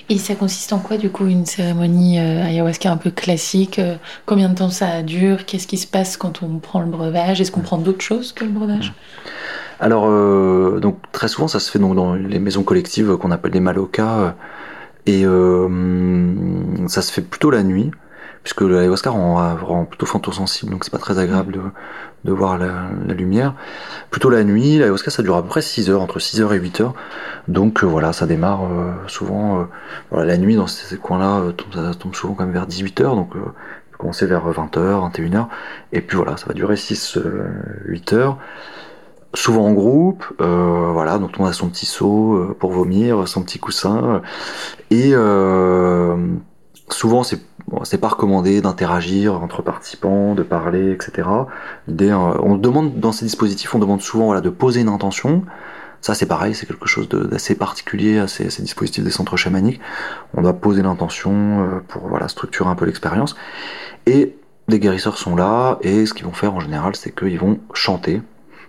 [0.08, 3.96] Et ça consiste en quoi, du coup, une cérémonie euh, ayahuasca un peu classique euh,
[4.26, 7.50] Combien de temps ça dure Qu'est-ce qui se passe quand on prend le breuvage Est-ce
[7.50, 8.92] qu'on prend d'autres choses que le breuvage?
[9.80, 13.52] Alors, euh, donc, très souvent, ça se fait donc, dans les maisons collectives qu'on appelle
[13.52, 14.34] les malokas.
[15.06, 15.24] et
[16.86, 17.90] ça se fait plutôt la nuit
[18.44, 21.60] puisque l'ayahuasca rend, rend plutôt sensible, donc c'est pas très agréable de,
[22.24, 23.54] de voir la, la, lumière.
[24.10, 26.58] Plutôt la nuit, l'ayahuasca ça dure à peu près 6 heures, entre 6 heures et
[26.58, 26.94] 8 heures.
[27.48, 29.64] Donc euh, voilà, ça démarre euh, souvent, euh,
[30.10, 33.32] voilà, la nuit dans ces, coins-là, ça tombe souvent quand même vers 18 heures, donc
[33.98, 35.48] commencer vers 20 heures, 21 heures,
[35.92, 37.18] et puis voilà, ça va durer 6,
[37.86, 38.38] 8 heures
[39.34, 43.58] souvent en groupe, euh, voilà, donc on a son petit seau pour vomir, son petit
[43.58, 44.22] coussin,
[44.90, 46.16] et euh,
[46.90, 47.40] souvent c'est
[47.82, 51.28] c'est pas recommandé d'interagir entre participants, de parler, etc.
[51.88, 55.44] Euh, on demande dans ces dispositifs, on demande souvent de poser une intention.
[56.00, 59.80] Ça, c'est pareil, c'est quelque chose d'assez particulier à ces, dispositifs des centres chamaniques.
[60.34, 63.36] On doit poser l'intention euh, pour structurer un peu l'expérience.
[64.04, 64.36] Et
[64.68, 68.20] les guérisseurs sont là, et ce qu'ils vont faire en général, c'est qu'ils vont chanter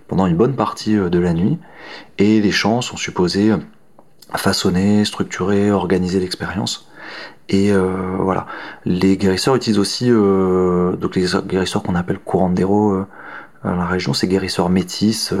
[0.08, 1.58] pendant une bonne partie euh, de la nuit.
[2.16, 3.52] Et les chants sont supposés
[4.34, 6.88] façonner, structurer, organiser l'expérience.
[7.48, 8.46] Et euh, voilà,
[8.84, 13.06] les guérisseurs utilisent aussi euh, donc les guérisseurs qu'on appelle curandero euh,
[13.74, 15.32] la région, ces guérisseurs métis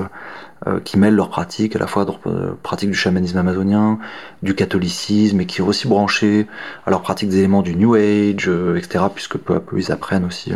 [0.66, 3.98] euh, qui mêlent leurs pratiques, à la fois euh, pratiques du chamanisme amazonien,
[4.42, 6.46] du catholicisme, et qui ont aussi branché
[6.86, 9.92] à leur pratique des éléments du New Age, euh, etc., puisque peu à peu ils
[9.92, 10.52] apprennent aussi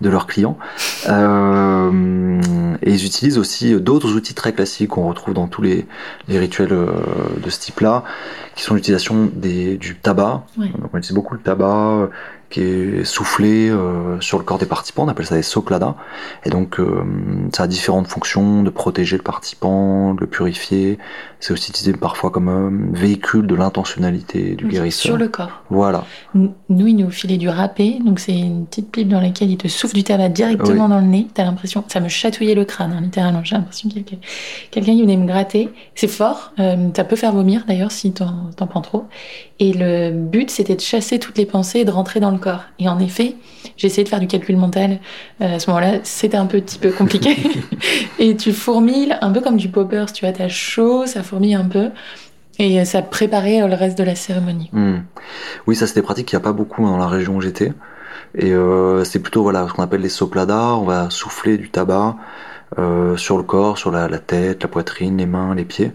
[0.00, 0.56] de leurs clients.
[1.08, 2.40] Euh,
[2.82, 5.86] et ils utilisent aussi d'autres outils très classiques qu'on retrouve dans tous les,
[6.28, 8.04] les rituels de ce type-là,
[8.54, 10.44] qui sont l'utilisation du tabac.
[10.56, 12.10] Donc on utilise beaucoup le tabac,
[12.52, 15.96] qui est soufflé euh, sur le corps des participants, on appelle ça des socladas.
[16.44, 17.02] Et donc euh,
[17.52, 20.98] ça a différentes fonctions, de protéger le participant, de le purifier.
[21.40, 25.02] C'est aussi utilisé parfois comme un véhicule de l'intentionnalité du guérisseur.
[25.02, 25.62] Sur le corps.
[25.70, 26.04] Voilà.
[26.34, 29.66] Nous, il nous filait du râpé, donc c'est une petite pipe dans laquelle il te
[29.66, 31.26] souffle du tabac directement dans le nez.
[31.34, 33.42] T'as l'impression, ça me chatouillait le crâne, hein, littéralement.
[33.42, 34.16] J'ai l'impression qu'il y a
[34.70, 35.70] quelqu'un qui venait me gratter.
[35.94, 39.06] C'est fort, euh, ça peut faire vomir d'ailleurs si t'en prends trop.
[39.62, 42.64] Et le but, c'était de chasser toutes les pensées et de rentrer dans le corps.
[42.80, 43.36] Et en effet,
[43.76, 44.98] j'ai essayé de faire du calcul mental.
[45.40, 47.36] Euh, à ce moment-là, c'était un petit peu compliqué.
[48.18, 50.12] et tu fourmilles un peu comme du poppers.
[50.12, 51.90] Tu vois, t'as chaud, ça fourmille un peu.
[52.58, 54.68] Et ça préparait euh, le reste de la cérémonie.
[54.72, 55.02] Hmm.
[55.68, 57.72] Oui, ça, c'est des pratiques qu'il n'y a pas beaucoup dans la région où j'étais.
[58.34, 60.74] Et euh, c'est plutôt voilà, ce qu'on appelle les sopladas.
[60.74, 62.16] On va souffler du tabac
[63.16, 65.92] sur le corps, sur la, tête, la poitrine, les mains, les pieds.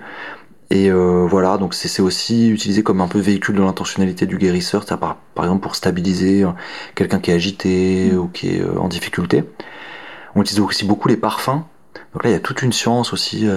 [0.69, 4.85] Et euh, voilà, donc c'est aussi utilisé comme un peu véhicule de l'intentionnalité du guérisseur,
[4.85, 6.49] par, par exemple pour stabiliser euh,
[6.93, 8.17] quelqu'un qui est agité mm.
[8.17, 9.45] ou qui est euh, en difficulté.
[10.35, 11.63] On utilise aussi beaucoup les parfums.
[12.13, 13.47] Donc là, il y a toute une science aussi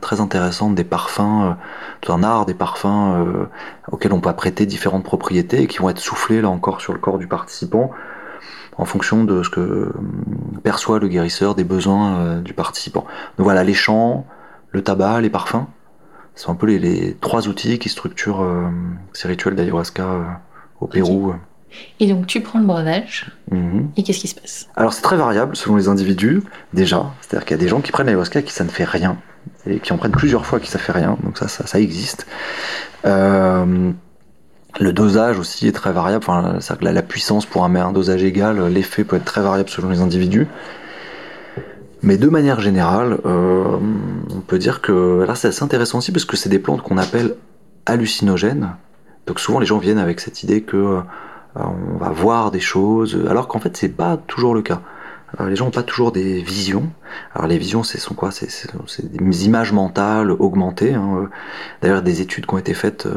[0.00, 1.56] très intéressante des parfums,
[2.00, 3.46] tout un art des parfums
[3.90, 6.98] auxquels on peut prêter différentes propriétés et qui vont être soufflés là encore sur le
[6.98, 7.92] corps du participant
[8.76, 9.92] en fonction de ce que
[10.64, 13.04] perçoit le guérisseur des besoins du participant.
[13.38, 14.26] Donc voilà, les chants,
[14.72, 15.66] le tabac, les parfums.
[16.34, 18.68] C'est un peu les, trois outils qui structurent euh,
[19.12, 20.22] ces rituels d'ayahuasca euh,
[20.80, 21.34] au Pérou.
[21.98, 23.90] Et donc tu prends le breuvage, mhm.
[23.96, 24.68] et qu'est-ce qui se passe?
[24.76, 26.42] Alors c'est très variable selon les individus,
[26.72, 27.06] déjà.
[27.20, 29.16] C'est-à-dire qu'il y a des gens qui prennent l'ayahuasca et qui ça ne fait rien,
[29.66, 31.80] et qui en prennent plusieurs fois et qui ça fait rien, donc ça, ça, ça
[31.80, 32.26] existe.
[33.04, 33.90] Euh,
[34.80, 38.64] le dosage aussi est très variable, enfin, la, la puissance pour un, un dosage égal,
[38.68, 40.46] l'effet peut être très variable selon les individus.
[42.04, 43.78] Mais de manière générale, euh,
[44.30, 46.98] on peut dire que là c'est assez intéressant aussi parce que c'est des plantes qu'on
[46.98, 47.34] appelle
[47.86, 48.76] hallucinogènes.
[49.26, 51.00] Donc souvent les gens viennent avec cette idée que euh,
[51.54, 54.82] on va voir des choses, alors qu'en fait c'est pas toujours le cas.
[55.40, 56.90] les gens n'ont pas toujours des visions.
[57.34, 58.30] Alors les visions, c'est sont quoi?
[58.30, 60.92] C'est des images mentales augmentées.
[60.92, 61.30] Hein.
[61.80, 63.08] D'ailleurs, des études qui ont été faites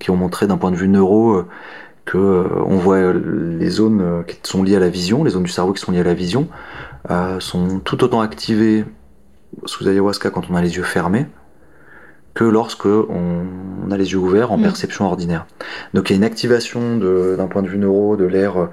[0.00, 1.44] qui ont montré d'un point de vue neuro
[2.10, 5.74] que on voit les zones qui sont liées à la vision, les zones du cerveau
[5.74, 6.48] qui sont liées à la vision,
[7.38, 8.84] sont tout autant activées
[9.66, 11.26] sous ayahuasca quand on a les yeux fermés
[12.38, 14.62] que lorsque on, a les yeux ouverts en mm.
[14.62, 15.46] perception ordinaire.
[15.92, 18.66] Donc il y a une activation d'un point de vue neuro de l'air euh,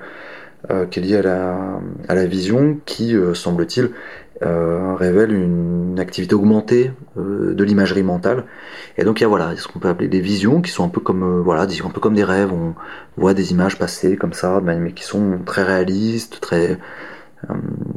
[0.90, 3.92] qui est lié à la, à la vision qui, euh, semble-t-il,
[4.44, 8.44] euh, révèle une activité augmentée de l'imagerie mentale.
[8.98, 10.90] Et donc il y a voilà ce qu'on peut appeler des visions qui sont un
[10.90, 12.52] peu comme voilà un peu comme des rêves.
[12.52, 12.74] On
[13.16, 16.76] voit des images passer comme ça, mais qui sont très réalistes, très euh,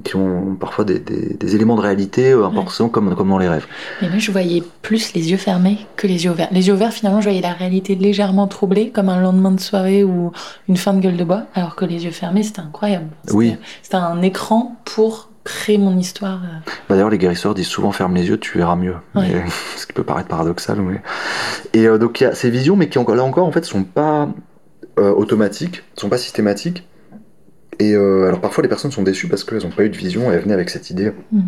[0.05, 3.67] qui ont parfois des, éléments de réalité euh, importants comme, comme dans les rêves.
[4.01, 6.49] Mais moi, je voyais plus les yeux fermés que les yeux ouverts.
[6.51, 10.05] Les yeux ouverts, finalement, je voyais la réalité légèrement troublée, comme un lendemain de soirée
[10.05, 10.33] ou
[10.69, 13.09] une fin de gueule de bois, alors que les yeux fermés, c'était incroyable.
[13.33, 13.57] Oui.
[13.83, 16.41] C'était un écran pour créer mon histoire.
[16.45, 16.59] Euh.
[16.89, 18.97] Bah, d'ailleurs, les guérisseurs disent souvent ferme les yeux, tu verras mieux.
[19.77, 20.81] ce qui peut paraître paradoxal.
[20.81, 21.01] Mais...
[21.73, 24.29] Et donc, il y a ces visions, mais qui, là encore, en fait, sont pas
[24.97, 26.85] automatiques, sont pas systématiques.
[27.79, 30.31] Et euh, alors parfois les personnes sont déçues parce qu'elles n'ont pas eu de vision
[30.31, 31.41] et elles venaient avec cette idée mm.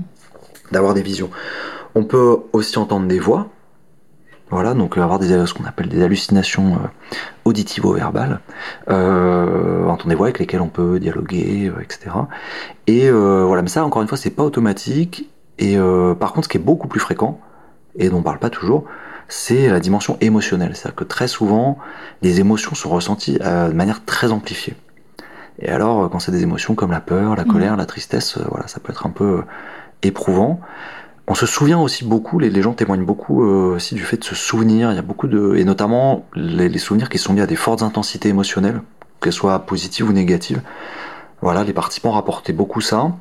[0.72, 1.30] d'avoir des visions.
[1.94, 3.50] On peut aussi entendre des voix,
[4.50, 6.88] voilà, donc avoir des, ce qu'on appelle des hallucinations euh,
[7.44, 8.40] auditivo-verbales,
[8.88, 12.10] euh, entendre des voix avec lesquelles on peut dialoguer, euh, etc.
[12.88, 15.30] Et voilà, mais ça encore une fois c'est pas automatique.
[15.58, 15.76] Et
[16.18, 17.38] par contre, ce qui est beaucoup plus fréquent
[17.94, 18.86] et dont on parle pas toujours,
[19.28, 20.74] c'est la dimension émotionnelle.
[20.74, 21.76] C'est-à-dire que très souvent,
[22.22, 24.74] les émotions sont ressenties de manière très amplifiée.
[25.60, 27.78] Et alors, euh, quand c'est des émotions comme la peur, la colère, mm.
[27.78, 29.42] la tristesse, euh, voilà, ça peut être un peu euh,
[30.02, 30.60] éprouvant.
[31.28, 34.90] On se souvient aussi beaucoup, les, gens témoignent beaucoup aussi du fait de se souvenir.
[34.90, 37.82] Il y a beaucoup de, et notamment les, souvenirs qui sont liés à des fortes
[37.82, 38.82] intensités émotionnelles,
[39.20, 40.60] qu'elles soient positives ou négatives.
[41.40, 43.12] Voilà, les participants rapportaient beaucoup ça.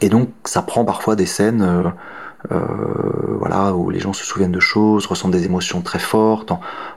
[0.00, 1.90] et donc, ça prend parfois des scènes euh,
[2.50, 6.52] voilà, où les gens se souviennent de choses, ressentent des émotions très fortes,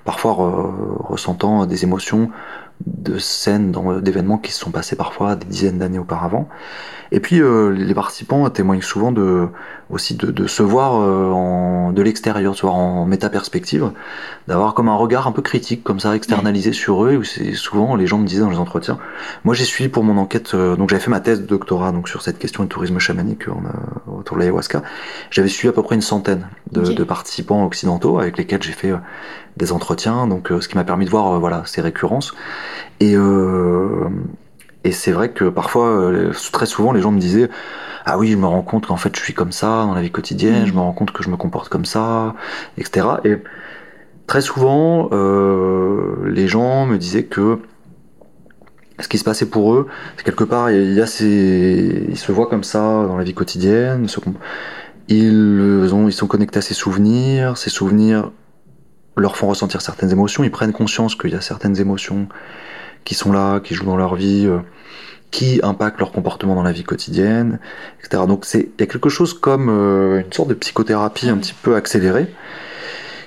[0.05, 2.29] parfois ressentant des émotions
[2.85, 6.47] de scènes, d'événements qui se sont passés parfois des dizaines d'années auparavant.
[7.11, 9.47] Et puis euh, les participants témoignent souvent de,
[9.89, 13.91] aussi de, de se voir euh, en, de l'extérieur, de se voir en méta-perspective,
[14.47, 17.23] d'avoir comme un regard un peu critique, comme ça, externalisé sur eux.
[17.23, 18.99] C'est souvent, les gens me disaient dans les entretiens,
[19.43, 22.07] moi j'ai suivi pour mon enquête, euh, donc j'avais fait ma thèse de doctorat donc
[22.07, 23.45] sur cette question du tourisme chamanique
[24.07, 24.83] autour de l'ayahuasca.
[25.31, 28.93] J'avais suivi à peu près une centaine de, de participants occidentaux avec lesquels j'ai fait
[29.59, 32.33] des entretiens, donc ce qui m'a permis de voir voilà ces récurrences.
[32.99, 33.15] Et
[34.83, 37.49] et c'est vrai que parfois, euh, très souvent, les gens me disaient
[38.05, 40.11] Ah oui, je me rends compte qu'en fait, je suis comme ça dans la vie
[40.11, 42.35] quotidienne, je me rends compte que je me comporte comme ça,
[42.77, 43.05] etc.
[43.25, 43.37] Et
[44.27, 47.59] très souvent, euh, les gens me disaient que
[48.99, 52.05] ce qui se passait pour eux, c'est quelque part, il y a ces...
[52.09, 54.07] ils se voient comme ça dans la vie quotidienne,
[55.07, 58.31] ils, ont, ils sont connectés à ces souvenirs, ces souvenirs
[59.19, 62.27] leur font ressentir certaines émotions, ils prennent conscience qu'il y a certaines émotions
[63.05, 64.59] qui sont là, qui jouent dans leur vie, euh,
[65.31, 67.59] qui impactent leur comportement dans la vie quotidienne,
[67.99, 68.23] etc.
[68.27, 71.53] Donc c'est il y a quelque chose comme euh, une sorte de psychothérapie un petit
[71.53, 72.27] peu accélérée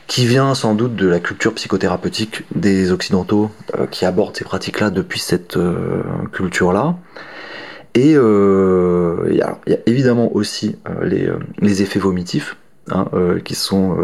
[0.09, 4.90] qui vient sans doute de la culture psychothérapeutique des occidentaux euh, qui abordent ces pratiques-là
[4.90, 5.57] depuis cette
[6.33, 6.96] culture-là.
[7.94, 11.28] Et il y, a évidemment aussi les,
[11.59, 12.57] les, effets vomitifs
[12.90, 13.07] hein,
[13.44, 13.98] qui sont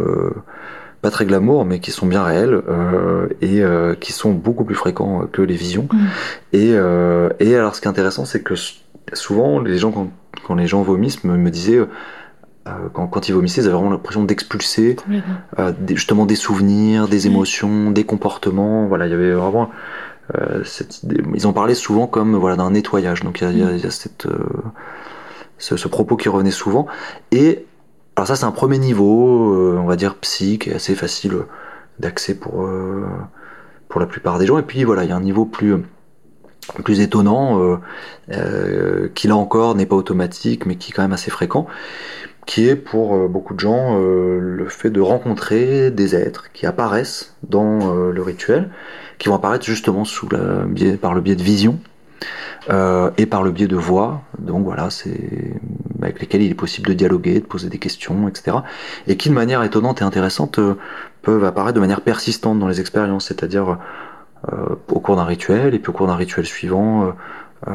[1.00, 4.74] pas très glamour, mais qui sont bien réels euh, et euh, qui sont beaucoup plus
[4.74, 5.88] fréquents que les visions.
[5.92, 6.06] Mm.
[6.54, 8.54] Et, euh, et alors, ce qui est intéressant, c'est que
[9.12, 10.08] souvent, les gens, quand,
[10.46, 11.86] quand les gens vomissent, me, me disaient euh,
[12.92, 14.96] quand, quand, ils vomissaient, ils avaient vraiment l'impression d'expulser
[15.58, 17.30] euh, justement des souvenirs, des mm.
[17.32, 18.86] émotions, des comportements.
[18.86, 19.70] Voilà, il y avait vraiment
[20.62, 21.22] cette idée.
[21.34, 23.22] Ils en parlaient souvent comme voilà d'un nettoyage.
[23.22, 24.26] Donc il y a, il y a, cette
[25.56, 26.86] ce, ce, propos qui revenait souvent.
[27.32, 27.64] Et
[28.18, 31.36] alors ça c'est un premier niveau, euh, on va dire psy, qui est assez facile
[32.00, 33.06] d'accès pour, euh,
[33.88, 34.58] pour la plupart des gens.
[34.58, 35.84] Et puis voilà, il y a un niveau plus,
[36.98, 37.78] étonnant,
[38.28, 41.68] euh, qui là encore n'est pas automatique, mais qui est quand même assez fréquent,
[42.44, 47.94] qui est pour beaucoup de gens le fait de rencontrer des êtres qui apparaissent dans
[47.94, 48.70] le rituel,
[49.20, 50.02] qui vont apparaître justement
[51.00, 51.42] par le biais de
[52.66, 53.12] vision.
[53.16, 54.22] et par le biais de voix.
[54.38, 55.54] Donc voilà, c'est
[56.02, 58.58] avec lesquels il est possible de dialoguer, de poser des questions, etc.
[59.06, 60.74] Et qui, de manière étonnante et intéressante, euh,
[61.22, 63.78] peuvent apparaître de manière persistante dans les expériences, c'est-à-dire
[64.52, 67.14] euh, au cours d'un rituel, et puis au cours d'un rituel suivant,
[67.66, 67.72] euh,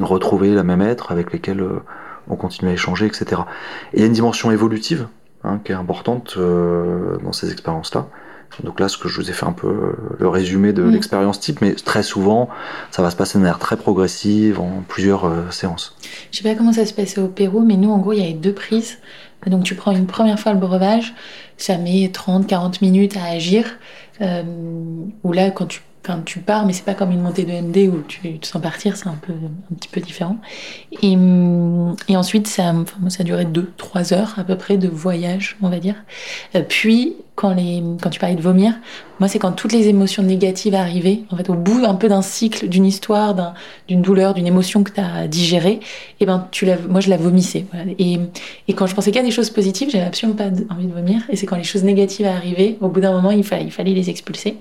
[0.00, 1.64] retrouver la même être avec lesquels
[2.28, 3.42] on continue à échanger, etc.
[3.92, 5.08] Et il y a une dimension évolutive
[5.42, 8.06] hein, qui est importante dans ces expériences-là,
[8.62, 10.90] Donc là, ce que je vous ai fait un peu euh, le résumé de Mm.
[10.90, 12.48] l'expérience type, mais très souvent,
[12.90, 15.96] ça va se passer de manière très progressive en plusieurs euh, séances.
[16.30, 18.22] Je sais pas comment ça se passait au Pérou, mais nous, en gros, il y
[18.22, 18.98] avait deux prises.
[19.46, 21.14] Donc, tu prends une première fois le breuvage,
[21.56, 23.64] ça met 30, 40 minutes à agir.
[24.20, 24.42] Euh,
[25.24, 25.80] ou là, quand tu,
[26.24, 28.96] tu pars, mais c'est pas comme une montée de MD où tu te sens partir,
[28.96, 30.36] c'est un peu, un petit peu différent.
[31.00, 31.16] Et,
[32.08, 34.88] et ensuite, ça, enfin, moi, ça a duré 2, 3 heures à peu près de
[34.88, 35.96] voyage, on va dire.
[36.68, 38.74] Puis, quand, les, quand tu parlais de vomir,
[39.20, 42.22] moi, c'est quand toutes les émotions négatives arrivaient, en fait, au bout un peu d'un
[42.22, 43.54] cycle, d'une histoire, d'un-
[43.88, 45.78] d'une douleur, d'une émotion que tu as digérée,
[46.20, 47.64] et ben, tu la, moi, je la vomissais.
[47.98, 48.18] Et,
[48.68, 51.22] et quand je pensais qu'à des choses positives, j'avais absolument pas envie de vomir.
[51.30, 54.10] Et c'est quand les choses négatives arrivaient, au bout d'un moment, il fallait, fallait les
[54.10, 54.56] expulser.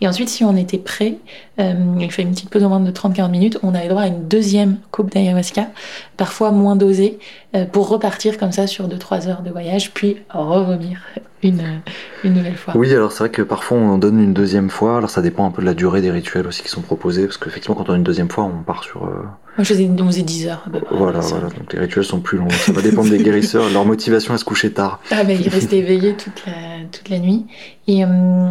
[0.00, 1.14] Et ensuite, si on était prêt,
[1.60, 4.06] euh, il fait une petite pause au moins de 30-40 minutes, on avait droit à
[4.08, 5.68] une deuxième coupe d'ayahuasca,
[6.16, 7.18] parfois moins dosée,
[7.54, 11.00] euh, pour repartir comme ça sur 2-3 heures de voyage, puis revomir
[11.42, 11.80] une,
[12.24, 12.74] une nouvelle fois.
[12.76, 14.96] Oui, alors c'est vrai que parfois on en donne une deuxième fois.
[14.98, 17.36] Alors ça dépend un peu de la durée des rituels aussi qui sont proposés, parce
[17.36, 19.04] qu'effectivement quand on a une deuxième fois, on part sur...
[19.04, 22.38] euh, Moi, je faisais, on faisait 10 heures voilà, voilà, donc les rituels sont plus
[22.38, 22.48] longs.
[22.50, 25.00] Ça va dépendre des guérisseurs, leur motivation à se coucher tard.
[25.10, 26.52] Ah ben, il restait éveillé toute la,
[26.90, 27.46] toute la nuit.
[27.86, 28.08] Et euh,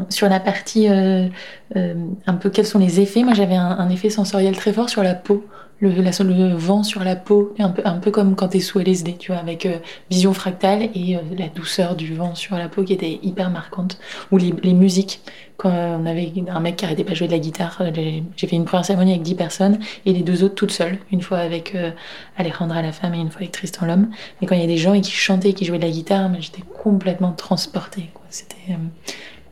[0.10, 1.28] sur la partie euh,
[1.76, 1.94] euh,
[2.28, 5.04] un peu quels sont les effets, moi j'avais un, un effet sensoriel très fort sur
[5.04, 5.44] la peau.
[5.82, 8.80] Le, la, le vent sur la peau, un peu, un peu comme quand t'es sous
[8.80, 12.70] LSD, tu vois, avec euh, vision fractale et euh, la douceur du vent sur la
[12.70, 14.00] peau qui était hyper marquante.
[14.32, 15.22] Ou les, les musiques,
[15.58, 17.92] quand euh, on avait un mec qui arrêtait pas de jouer de la guitare, euh,
[18.36, 21.22] j'ai fait une première cérémonie avec 10 personnes et les deux autres toutes seules, une
[21.22, 21.92] fois avec euh,
[22.38, 24.10] Alejandra la femme et une fois avec Tristan l'homme.
[24.42, 26.30] Mais quand il y a des gens et qui chantaient, qui jouaient de la guitare,
[26.40, 28.10] j'étais complètement transportée.
[28.30, 28.76] C'était euh,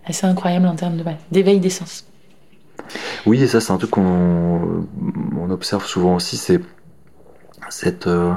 [0.06, 2.06] assez incroyable en termes de d'éveil des sens.
[3.26, 4.86] Oui, et ça c'est un truc qu'on
[5.40, 6.60] on observe souvent aussi, c'est
[7.70, 8.34] cette euh,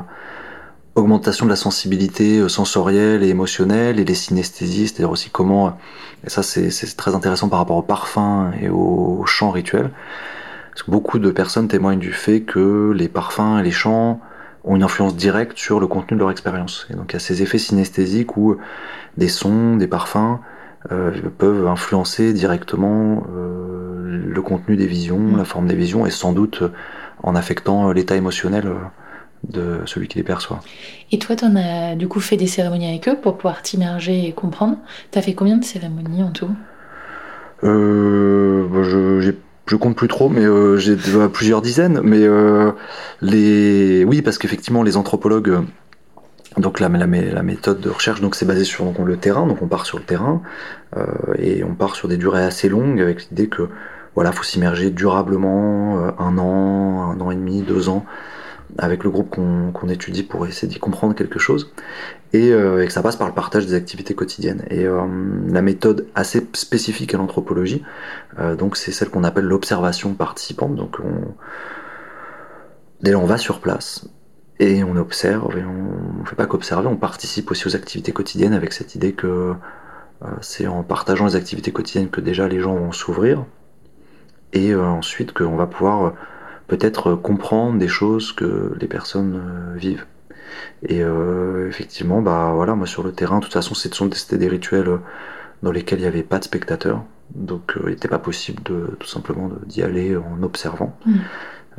[0.95, 5.79] augmentation de la sensibilité euh, sensorielle et émotionnelle et les synesthésies, c'est-à-dire aussi comment,
[6.25, 9.91] et ça c'est très intéressant par rapport au parfum et au chant rituel,
[10.71, 14.21] parce que beaucoup de personnes témoignent du fait que les parfums et les chants
[14.65, 16.87] ont une influence directe sur le contenu de leur expérience.
[16.91, 18.57] Et donc il y a ces effets synesthésiques où
[19.17, 20.41] des sons, des parfums
[21.39, 25.37] peuvent influencer directement euh, le contenu des visions, Mm.
[25.39, 26.69] la forme des visions, et sans doute euh,
[27.23, 28.75] en affectant euh, l'état émotionnel euh,
[29.49, 30.61] de celui qui les perçoit.
[31.13, 34.33] Et toi, t'en as du coup fait des cérémonies avec eux pour pouvoir t'immerger et
[34.33, 34.77] comprendre.
[35.11, 36.51] T'as fait combien de cérémonies en tout?
[37.65, 39.33] Euh, bah, je,
[39.67, 42.01] je compte plus trop, mais euh, j'ai déjà plusieurs dizaines.
[42.03, 42.73] Mais euh,
[43.23, 45.61] les, oui, parce qu'effectivement, les anthropologues, euh,
[46.59, 47.07] donc la, la,
[47.43, 50.05] méthode de recherche, donc c'est basé sur donc, le terrain, donc on part sur le
[50.05, 50.43] terrain
[50.97, 51.05] euh,
[51.39, 53.69] et on part sur des durées assez longues avec l'idée que
[54.15, 58.07] voilà, faut s'immerger durablement, euh, un an, un an et demi, deux ans,
[58.79, 61.73] avec le groupe qu'on qu'on étudie pour essayer d'y comprendre quelque chose,
[62.33, 64.65] et, euh, et que ça passe par le partage des activités quotidiennes.
[64.71, 65.03] Et euh,
[65.49, 67.83] la méthode assez spécifique à l'anthropologie,
[68.39, 70.75] euh, donc c'est celle qu'on appelle l'observation participante.
[70.75, 71.35] Donc on,
[73.03, 74.09] déjà on va sur place
[74.59, 78.55] et on observe et on, on fait pas qu'observer, on participe aussi aux activités quotidiennes
[78.55, 79.55] avec cette idée que
[80.23, 83.45] euh, c'est en partageant les activités quotidiennes que déjà les gens vont s'ouvrir
[84.53, 86.11] et euh, ensuite qu'on va pouvoir euh,
[86.69, 90.07] peut-être comprendre des choses que les personnes vivent.
[90.83, 94.99] Et euh, effectivement, bah voilà, moi sur le terrain, de toute façon, c'était des rituels
[95.63, 97.03] dans lesquels il n'y avait pas de spectateurs,
[97.35, 100.97] donc euh, il n'était pas possible de tout simplement d'y aller en observant.
[101.07, 101.17] Mm.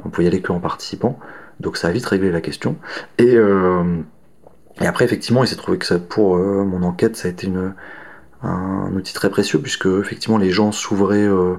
[0.04, 1.20] On pouvait y aller qu'en participant,
[1.60, 2.76] donc ça a vite réglé la question.
[3.18, 3.84] Et, euh,
[4.82, 7.52] et après, effectivement, il s'est trouvé que ça, pour euh, mon enquête, ça a été
[8.44, 11.56] un outil très précieux puisque effectivement les gens s'ouvraient, euh,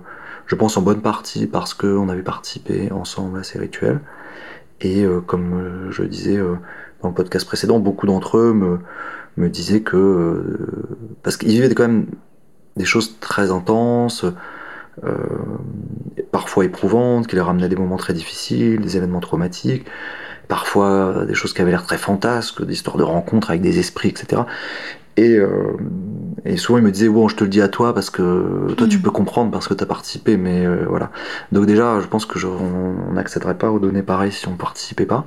[0.46, 4.00] je pense en bonne partie parce qu'on avait participé ensemble à ces rituels.
[4.80, 6.38] Et comme je disais
[7.02, 8.78] dans le podcast précédent, beaucoup d'entre eux me,
[9.37, 10.56] me disaient que
[11.24, 12.06] parce qu'ils vivaient quand même
[12.76, 14.24] des choses très intenses,
[15.04, 15.16] euh,
[16.32, 19.87] parfois éprouvantes, qui les ramenaient à des moments très difficiles, des événements traumatiques,
[20.48, 24.11] parfois des choses qui avaient l'air très fantasques, des histoires de rencontres avec des esprits,
[24.11, 24.46] etc.
[25.16, 25.76] Et, euh,
[26.44, 28.87] et souvent ils me disaient bon je te le dis à toi parce que toi
[28.88, 29.02] tu Mhm.
[29.02, 31.11] peux comprendre parce que tu as participé mais euh, voilà
[31.52, 35.06] donc déjà je pense que je, on n'accéderait pas aux données pareilles si on participait
[35.06, 35.26] pas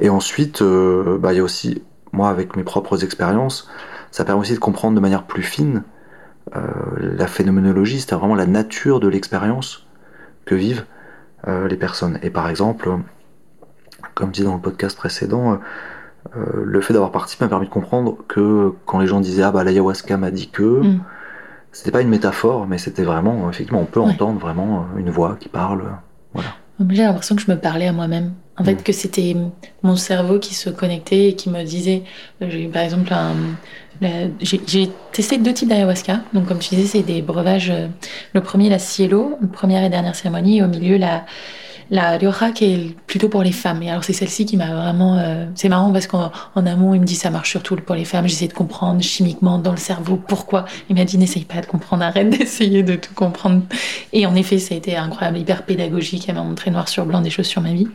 [0.00, 1.82] et ensuite euh, bah, il y a aussi
[2.12, 3.68] moi avec mes propres expériences
[4.10, 5.82] ça permet aussi de comprendre de manière plus fine
[6.56, 6.60] euh,
[6.98, 9.86] la phénoménologie c'est vraiment la nature de l'expérience
[10.44, 10.84] que vivent
[11.48, 12.90] euh, les personnes et par exemple
[14.14, 15.58] comme dit dans le podcast précédent
[16.36, 19.52] euh, le fait d'avoir participé m'a permis de comprendre que quand les gens disaient ah
[19.52, 21.00] bah l'ayahuasca m'a dit que Mm.
[21.72, 24.10] c'était pas une métaphore mais c'était vraiment effectivement on peut Ouais.
[24.10, 25.82] entendre vraiment une voix qui parle
[26.90, 28.32] J'ai l'impression que je me parlais à moi-même.
[28.58, 28.82] En fait, Mm.
[28.82, 29.36] que c'était
[29.82, 32.02] mon cerveau qui se connectait et qui me disait.
[32.40, 33.34] J'ai eu par exemple un,
[34.40, 36.20] j'ai testé deux types d'ayahuasca.
[36.32, 37.70] Donc, comme tu disais, c'est des breuvages.
[37.70, 37.88] Euh,
[38.32, 41.24] le premier, la cielo, première et dernière cérémonie, et au milieu, la,
[41.92, 43.82] la rioja qui est plutôt pour les femmes.
[43.82, 45.18] Et alors c'est celle-ci qui m'a vraiment...
[45.18, 48.26] Euh, c'est marrant parce qu'en amont, il me dit ça marche surtout pour les femmes.
[48.26, 50.64] J'essaie de comprendre chimiquement dans le cerveau pourquoi.
[50.88, 53.62] Il m'a dit n'essaye pas de comprendre, arrête d'essayer de tout comprendre.
[54.14, 56.24] Et en effet, ça a été incroyable, hyper pédagogique.
[56.28, 57.88] Elle m'a montré noir sur blanc des choses sur ma vie.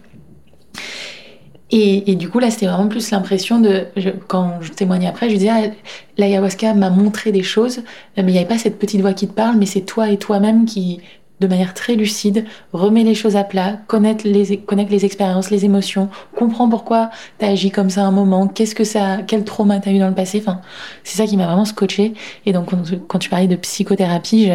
[1.70, 3.88] Et, du coup, là, c'était vraiment plus l'impression de,
[4.28, 5.68] quand je témoignais après, je disais, ah,
[6.18, 7.82] l'ayahuasca m'a montré des choses,
[8.16, 10.18] mais il n'y avait pas cette petite voix qui te parle, mais c'est toi et
[10.18, 11.02] toi-même qui,
[11.40, 14.60] de manière très lucide, remets les choses à plat, connaître les,
[14.90, 17.10] les expériences, les émotions, comprends pourquoi
[17.40, 20.00] tu as agi comme ça à un moment, qu'est-ce que ça, quel trauma tu eu
[20.00, 20.40] dans le passé.
[20.42, 20.62] Enfin,
[21.04, 22.14] c'est ça qui m'a vraiment scotché.
[22.46, 22.72] Et donc,
[23.08, 24.50] quand, tu parlais de psychothérapie,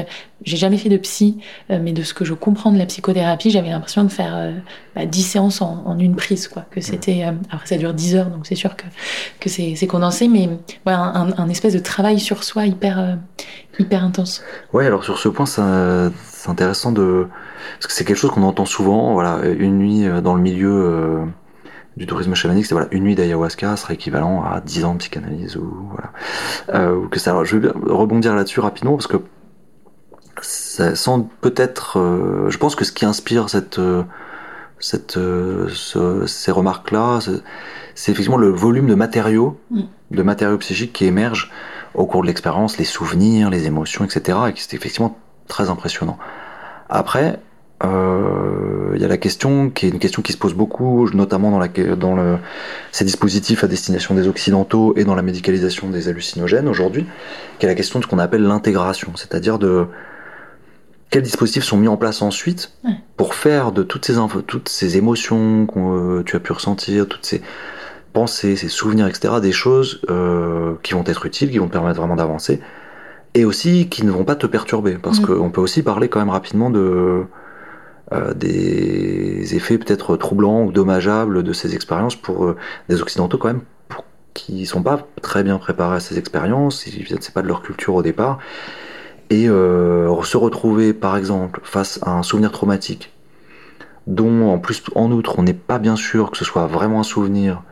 [0.45, 1.39] j'ai jamais fait de psy,
[1.70, 4.53] euh, mais de ce que je comprends de la psychothérapie, j'avais l'impression de faire euh,
[4.95, 6.64] bah, 10 séances en, une prise, quoi.
[6.70, 8.85] Que c'était, euh, après ça dure 10 heures, donc c'est sûr que,
[9.41, 10.49] que c'est, condensé, mais
[10.85, 13.18] voilà, un, un, espèce de travail sur soi hyper,
[13.78, 14.42] hyper intense.
[14.72, 17.26] Ouais, alors sur ce point, c'est intéressant de,
[17.74, 21.20] parce que c'est quelque chose qu'on entend souvent, voilà, une nuit dans le milieu
[21.96, 25.56] du tourisme chamanique, c'est voilà, une nuit d'ayahuasca serait équivalent à 10 ans de psychanalyse
[25.56, 26.94] ou voilà.
[26.94, 27.36] ou que ça.
[27.44, 29.18] je vais rebondir là-dessus rapidement parce que
[30.42, 31.98] ça sent peut-être.
[31.98, 34.02] Euh, je pense que ce qui inspire cette, euh,
[34.78, 35.68] cette, euh,
[36.26, 37.20] ces remarques-là,
[37.94, 39.82] c'est effectivement le volume de matériaux, mm.
[40.10, 41.50] de matériaux psychiques qui émergent
[41.95, 44.38] au cours de l'expérience, les souvenirs, les émotions, etc.
[44.49, 45.18] Et effectivement
[45.49, 46.18] très impressionnant.
[46.88, 47.38] Après,
[48.95, 51.59] il y a la question qui est une question qui se pose beaucoup, notamment dans,
[51.59, 52.38] la, dans le,
[52.93, 57.07] ces dispositifs à destination des occidentaux et dans la médicalisation des hallucinogènes aujourd'hui,
[57.59, 59.86] qui est la question de ce qu'on appelle l'intégration, c'est-à-dire de
[61.11, 62.72] quels dispositifs sont mis en place ensuite
[63.16, 67.07] pour faire de toutes ces infos, toutes ces émotions que euh, tu as pu ressentir,
[67.07, 67.43] toutes ces
[68.12, 71.98] pensées, ces souvenirs, etc., des choses euh, qui vont être utiles, qui vont te permettre
[71.98, 72.60] vraiment d'avancer,
[73.34, 75.26] et aussi qui ne vont pas te perturber, parce mm.
[75.26, 77.24] qu'on peut aussi parler quand même rapidement de
[78.12, 82.54] euh, des effets peut-être troublants ou dommageables de ces expériences pour
[82.88, 84.04] des occidentaux quand même pour,
[84.34, 86.86] qui sont pas très bien préparés à ces expériences,
[87.20, 88.38] c'est pas de leur culture au départ
[89.32, 93.12] et euh, se retrouver par exemple face à un souvenir traumatique
[94.06, 97.04] dont en plus en outre on n'est pas bien sûr que ce soit vraiment un
[97.04, 97.62] souvenir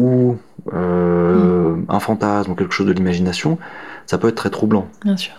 [0.00, 0.38] ou
[0.72, 3.58] euh, un fantasme ou quelque chose de l'imagination,
[4.06, 4.88] ça peut être très troublant.
[5.04, 5.32] Bien sûr.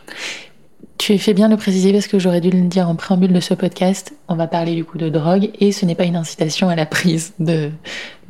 [0.98, 3.40] Tu fais bien de le préciser parce que j'aurais dû le dire en préambule de
[3.40, 4.14] ce podcast.
[4.28, 6.86] On va parler du coup de drogue et ce n'est pas une incitation à la
[6.86, 7.72] prise de,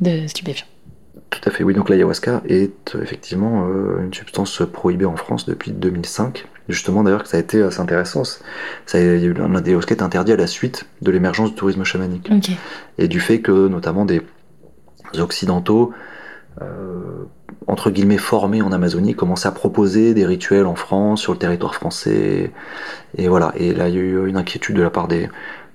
[0.00, 0.66] de stupéfiants.
[1.28, 1.74] Tout à fait, oui.
[1.74, 7.28] Donc l'ayahuasca est effectivement euh, une substance prohibée en France depuis 2005 Justement, d'ailleurs, que
[7.28, 8.22] ça a été assez intéressant.
[8.24, 11.56] Ça, il y a eu un ayahuasca est interdit à la suite de l'émergence du
[11.56, 12.30] tourisme chamanique.
[12.98, 14.22] Et du fait que, notamment, des
[15.18, 16.11] Occidentaux, euh,
[17.66, 21.74] entre guillemets, formés en Amazonie, commençaient à proposer des rituels en France, sur le territoire
[21.74, 22.52] français.
[23.16, 23.52] Et voilà.
[23.56, 25.28] Et là, il y a eu une inquiétude de la part des,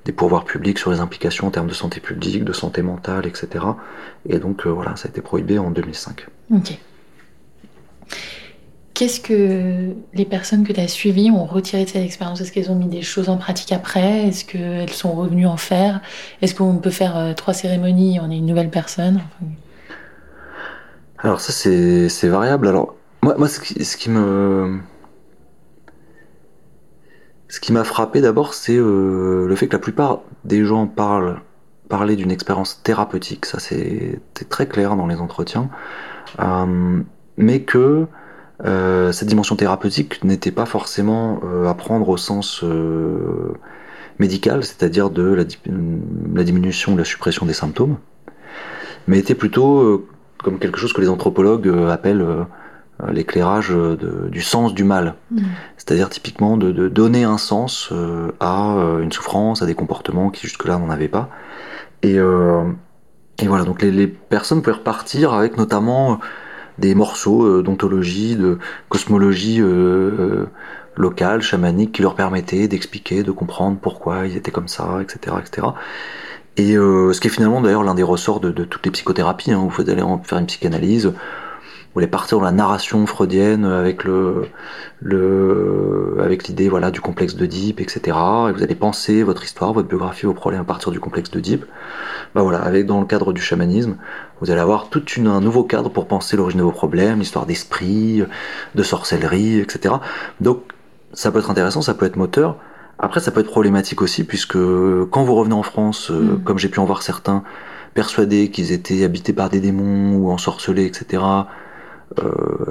[0.07, 3.65] des pouvoirs publics sur les implications en termes de santé publique, de santé mentale, etc.
[4.27, 6.27] Et donc, euh, voilà, ça a été prohibé en 2005.
[6.55, 6.77] Ok.
[8.93, 12.39] Qu'est-ce que les personnes que tu as suivies ont retiré de cette expérience?
[12.39, 14.27] Est-ce qu'elles ont mis des choses en pratique après?
[14.27, 16.01] Est-ce qu'elles sont revenues en faire?
[16.41, 19.21] Est-ce qu'on peut faire euh, trois cérémonies et on est une nouvelle personne?
[21.19, 22.67] Alors ça c'est variable.
[22.67, 24.79] Alors moi, ce, qui, me
[27.49, 31.41] ce qui m'a frappé d'abord c'est euh, le fait que la plupart des gens parlent
[31.89, 33.45] parler d'une expérience thérapeutique.
[33.45, 35.69] Ça c'est très clair dans les entretiens,
[36.39, 37.01] euh,
[37.37, 38.05] mais que
[38.65, 42.63] euh, cette dimension thérapeutique n'était pas forcément à prendre au sens
[44.19, 45.43] médical, c'est-à-dire de la,
[46.35, 47.97] la, diminution ou la suppression des symptômes,
[49.07, 50.07] mais était plutôt
[50.43, 52.25] comme quelque chose que les anthropologues appellent
[53.11, 53.73] l'éclairage
[54.31, 55.41] du sens du mal, mmh.
[55.77, 57.91] c'est-à-dire typiquement de, de, donner un sens
[58.39, 61.29] à une souffrance, à des comportements qui jusque-là n'en avaient pas.
[62.03, 66.19] Et, et voilà, donc les, les, personnes pouvaient repartir avec notamment
[66.77, 68.59] des morceaux euh, d'ontologie, de
[68.89, 70.45] cosmologie euh, euh,
[70.95, 75.35] locale, chamanique, qui leur permettaient d'expliquer, de comprendre pourquoi ils étaient comme ça, etc.
[75.39, 75.67] etc.
[76.57, 79.69] Et ce qui est finalement d'ailleurs l'un des ressorts de, toutes les psychothérapies, hein, où
[79.69, 81.13] vous allez faire une psychanalyse,
[81.93, 84.45] vous allez partir dans la narration freudienne avec le,
[85.01, 88.15] le avec l'idée voilà du complexe Deep, etc.
[88.49, 91.65] Et vous allez penser votre histoire, votre biographie, vos problèmes à partir du complexe Deep.
[92.35, 93.95] Bah voilà, avec dans le cadre du chamanisme,
[94.41, 98.23] vous allez avoir tout un nouveau cadre pour penser l'origine de vos problèmes, l'histoire d'esprit,
[98.75, 99.95] de sorcellerie, etc.
[100.39, 100.61] Donc
[101.13, 102.57] ça peut être intéressant, ça peut être moteur.
[102.99, 106.43] Après, ça peut être problématique aussi, puisque quand vous revenez en France, euh, mm.
[106.43, 107.43] comme j'ai pu en voir certains,
[107.93, 111.23] persuadés qu'ils étaient habités par des démons ou ensorcelés, etc.,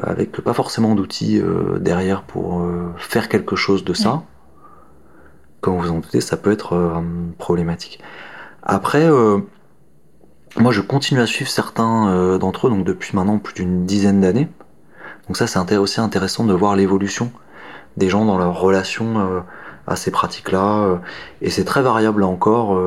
[0.03, 1.43] avec pas forcément d'outils
[1.79, 2.67] derrière pour
[2.97, 4.23] faire quelque chose de ça,
[5.61, 7.03] comme vous en doutez, ça peut être
[7.39, 8.01] problématique.
[8.63, 9.09] Après,
[10.57, 14.49] moi je continue à suivre certains d'entre eux, donc depuis maintenant plus d'une dizaine d'années.
[15.27, 17.31] Donc ça c'est aussi intéressant de voir l'évolution
[17.97, 19.43] des gens dans leur relation
[19.87, 21.01] à ces pratiques-là.
[21.43, 22.79] et c'est très variable là encore.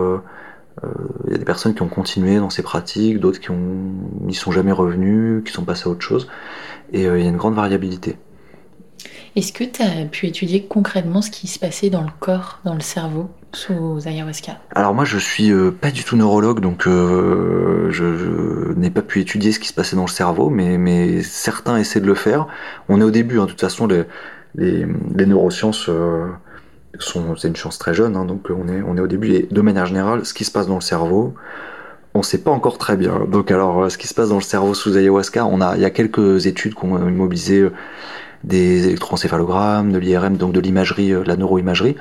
[1.27, 4.51] Il y a des personnes qui ont continué dans ces pratiques, d'autres qui n'y sont
[4.51, 6.27] jamais revenus, qui sont passés à autre chose.
[6.93, 8.17] Et il y a une grande variabilité.
[9.35, 12.73] Est-ce que tu as pu étudier concrètement ce qui se passait dans le corps, dans
[12.73, 14.57] le cerveau, sous ayahuasca?
[14.75, 19.59] Alors moi je suis pas du tout neurologue, donc je, n'ai pas pu étudier ce
[19.59, 22.47] qui se passait dans le cerveau, mais, mais certains essaient de le faire.
[22.87, 24.03] On est au début, hein, de toute façon les,
[24.55, 24.85] les,
[25.15, 25.89] les neurosciences
[26.99, 29.31] c'est une chance très jeune, hein, donc on est, on est au début.
[29.33, 31.33] Et de manière générale, ce qui se passe dans le cerveau,
[32.13, 33.25] on ne sait pas encore très bien.
[33.29, 35.85] Donc alors, ce qui se passe dans le cerveau sous ayahuasca, on a, il y
[35.85, 37.73] a quelques études qui ont immobilisé euh,
[38.43, 41.95] des électroencéphalogrammes, de l'IRM, donc de l'imagerie, euh, de la neuroimagerie.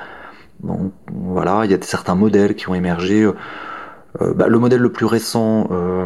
[0.61, 3.25] Donc voilà, il y a certains modèles qui ont émergé.
[4.15, 6.05] Euh, euh, bah, le modèle le plus récent euh,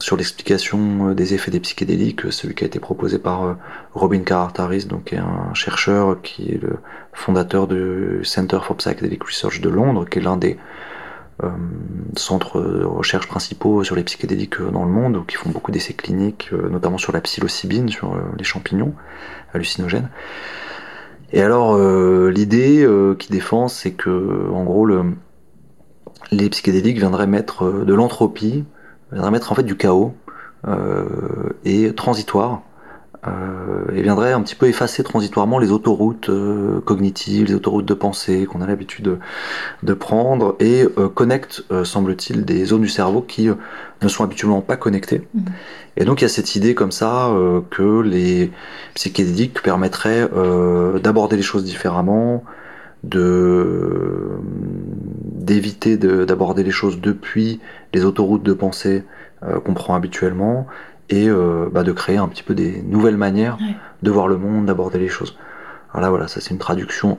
[0.00, 3.56] sur l'explication euh, des effets des psychédéliques, celui qui a été proposé par
[3.94, 6.76] Robin Carhart-Harris, donc un chercheur qui est le
[7.12, 10.58] fondateur du Center for Psychedelic Research de Londres, qui est l'un des
[12.16, 16.52] centres de recherche principaux sur les psychédéliques dans le monde, qui font beaucoup d'essais cliniques,
[16.52, 18.92] notamment sur la psilocybine, sur les champignons
[19.54, 20.10] hallucinogènes.
[21.32, 21.78] Et alors,
[22.28, 22.86] l'idée
[23.18, 25.14] qu'il défend, c'est que, en gros, le,
[26.30, 28.64] les psychédéliques viendraient mettre euh, de l'entropie,
[29.12, 30.14] viendraient mettre en fait du chaos
[30.66, 31.04] euh,
[31.64, 32.62] et transitoire,
[33.26, 36.30] euh, et viendraient un petit peu effacer transitoirement les autoroutes
[36.86, 39.18] cognitives, les autoroutes de pensée qu'on a l'habitude
[39.82, 43.50] de, prendre, et connecte, semble-t-il, des zones du cerveau qui
[44.00, 45.28] ne sont habituellement pas connectées.
[45.34, 45.40] Mmh.
[45.98, 47.30] Et donc il y a cette idée comme ça
[47.68, 48.52] que les
[48.94, 50.26] psychédéliques permettraient
[51.02, 52.42] d'aborder les choses différemment,
[53.04, 54.28] de
[55.40, 57.60] d'éviter d'aborder les choses depuis
[57.92, 59.04] les autoroutes de pensée
[59.42, 60.66] euh, qu'on prend habituellement
[61.08, 63.58] et euh, bah, de créer un petit peu des nouvelles manières
[64.02, 65.36] de voir le monde, d'aborder les choses.
[65.90, 67.18] Alors là, voilà, ça c'est une traduction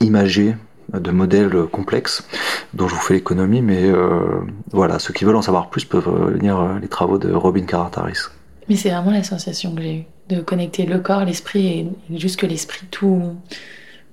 [0.00, 0.54] imagée
[0.92, 2.26] de modèles complexes
[2.74, 4.40] dont je vous fais l'économie, mais euh,
[4.70, 8.28] voilà, ceux qui veulent en savoir plus peuvent lire les travaux de Robin Carataris.
[8.68, 12.38] Mais c'est vraiment la sensation que j'ai eue, de connecter le corps, l'esprit, et juste
[12.38, 13.34] que l'esprit tout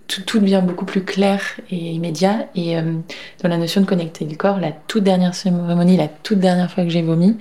[0.08, 1.42] tout, devient beaucoup plus clair
[1.72, 2.48] et immédiat.
[2.56, 2.94] Et euh,
[3.42, 6.84] dans la notion de connecter le corps, la toute dernière cérémonie, la toute dernière fois
[6.84, 7.38] que j'ai vomi,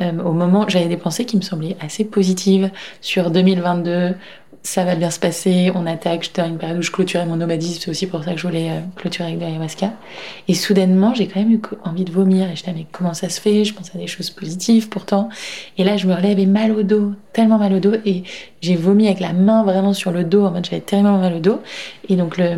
[0.00, 4.14] euh, au moment, j'avais des pensées qui me semblaient assez positives sur 2022,
[4.66, 7.36] ça va bien se passer, on attaque, j'étais dans une période où je clôturais mon
[7.36, 9.92] nomadisme, c'est aussi pour ça que je voulais euh, clôturer avec l'ayahuasca.
[10.48, 13.40] Et soudainement, j'ai quand même eu envie de vomir, et je mais comment ça se
[13.40, 13.64] fait?
[13.64, 15.28] Je pense à des choses positives pourtant.
[15.78, 18.22] Et là, je me relève et mal au dos, tellement mal au dos, et
[18.62, 21.38] j'ai vomi avec la main vraiment sur le dos, en mode j'avais tellement mal au
[21.38, 21.60] dos.
[22.08, 22.56] Et donc, le,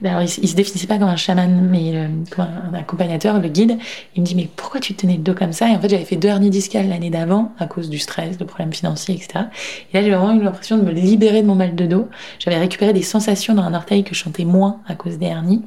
[0.00, 3.76] ben alors, il, se définissait pas comme un chaman, mais comme un, accompagnateur, le guide.
[4.16, 5.68] Il me dit, mais pourquoi tu tenais le dos comme ça?
[5.68, 8.44] Et en fait, j'avais fait deux hernies discales l'année d'avant, à cause du stress, de
[8.44, 9.46] problèmes financiers, etc.
[9.92, 12.08] Et là, j'ai vraiment eu l'impression de me libérer de mon mal de dos.
[12.38, 15.62] J'avais récupéré des sensations dans un orteil que je chantais moins à cause des hernies.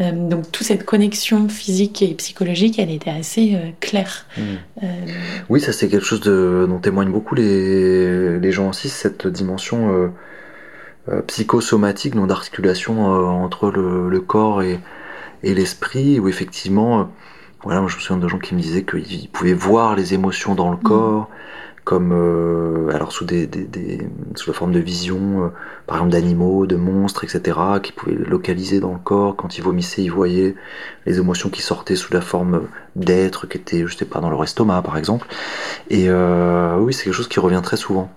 [0.00, 4.26] Euh, donc, toute cette connexion physique et psychologique, elle était assez euh, claire.
[4.36, 4.42] Mmh.
[4.82, 4.86] Euh,
[5.48, 10.10] oui, ça, c'est quelque chose de, dont témoignent beaucoup les, les gens aussi, cette dimension
[11.10, 14.80] euh, psychosomatique, non d'articulation euh, entre le, corps et,
[15.42, 17.04] l'esprit, où effectivement, euh,
[17.62, 20.54] voilà, moi je me souviens de gens qui me disaient qu'ils pouvaient voir les émotions
[20.54, 20.82] dans le mmh.
[20.82, 21.28] corps,
[21.84, 23.48] comme alors sous des,
[24.34, 25.52] sous la forme de vision,
[25.86, 29.36] par exemple d'animaux, de monstres, etc., qui pouvaient localiser dans le corps.
[29.36, 30.54] Quand ils vomissaient, ils voyaient
[31.04, 34.42] les émotions qui sortaient sous la forme d'êtres qui étaient, je sais pas, dans leur
[34.42, 35.26] estomac, par exemple.
[35.90, 38.10] Et oui, c'est quelque chose qui revient très souvent.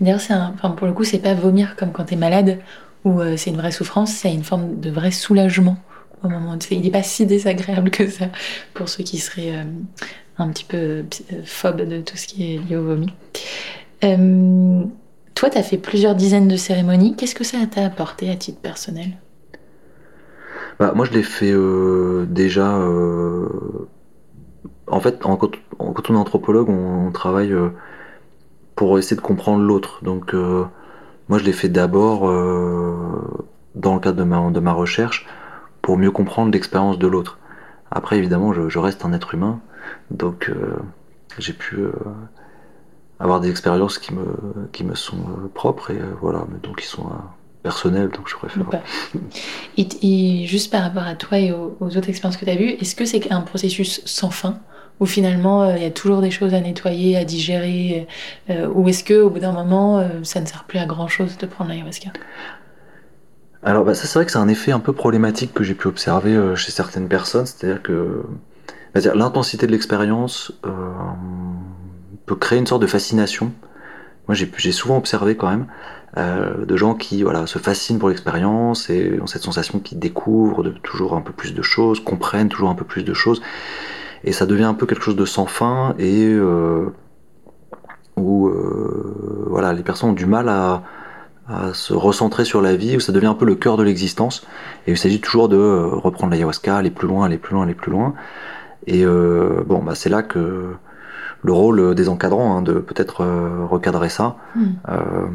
[0.00, 2.58] D'ailleurs, enfin, pour le coup, c'est pas vomir comme quand tu es malade,
[3.06, 5.76] euh, c'est une vraie souffrance, c'est une forme de vrai soulagement
[6.22, 8.26] au moment Il n'est pas si désagréable que ça
[8.74, 9.64] pour ceux qui seraient euh,
[10.38, 11.02] un petit peu euh,
[11.44, 13.12] phobes de tout ce qui est lié au vomi.
[15.34, 17.16] toi, tu as fait plusieurs dizaines de cérémonies.
[17.16, 19.16] Qu'est-ce que ça t'a apporté à titre personnel?
[20.78, 21.54] Bah, Moi, je l'ai fait
[22.26, 22.78] déjà.
[24.88, 27.54] En fait, quand, on est anthropologue, on travaille
[28.76, 30.04] pour essayer de comprendre l'autre.
[30.04, 30.64] Donc euh,
[31.28, 34.18] moi je l'ai fait d'abord euh, dans le cadre
[34.50, 35.26] de ma recherche
[35.82, 37.38] pour mieux comprendre l'expérience de l'autre.
[37.90, 39.60] Après évidemment je, reste un être humain,
[40.10, 40.76] donc euh,
[41.38, 41.78] j'ai pu
[43.18, 44.26] avoir des expériences qui me,
[44.72, 45.24] qui me sont
[45.54, 47.08] propres et voilà, donc qui sont
[47.66, 48.64] personnel, donc je préfère.
[49.76, 52.94] Et, juste par rapport à toi et aux, autres expériences que tu as vues, est-ce
[52.94, 54.60] que c'est un processus sans fin
[55.00, 58.06] où finalement euh, il y a toujours des choses à nettoyer, à digérer,
[58.50, 61.08] euh, ou est-ce que au bout d'un moment euh, ça ne sert plus à grand
[61.08, 62.10] chose de prendre l'ayahuasca?
[63.62, 65.88] Alors bah, ça c'est vrai que c'est un effet un peu problématique que j'ai pu
[65.88, 68.22] observer chez certaines personnes, c'est-à-dire que
[69.14, 70.52] l'intensité de l'expérience
[72.26, 73.52] peut créer une sorte de fascination.
[74.28, 75.66] Moi j'ai souvent observé quand même
[76.18, 81.14] euh, de gens qui se fascinent pour l'expérience et ont cette sensation qu'ils découvrent toujours
[81.14, 83.42] un peu plus de choses, comprennent toujours un peu plus de choses.
[84.24, 86.86] Et ça devient un peu quelque chose de sans fin et euh,
[88.16, 90.84] où euh, voilà, les personnes ont du mal à,
[91.48, 94.46] à, se recentrer sur la vie, où ça devient un peu le cœur de l'existence.
[94.86, 97.92] Et il s'agit toujours de reprendre l'ayahuasca, aller plus loin, aller plus loin, aller plus
[97.92, 98.14] loin.
[98.86, 100.76] Et bon, bah, c'est là que
[101.46, 104.36] le rôle des encadrants, hein, de peut-être euh, recadrer ça.
[104.54, 104.64] Hmm.
[104.88, 105.26] Euh,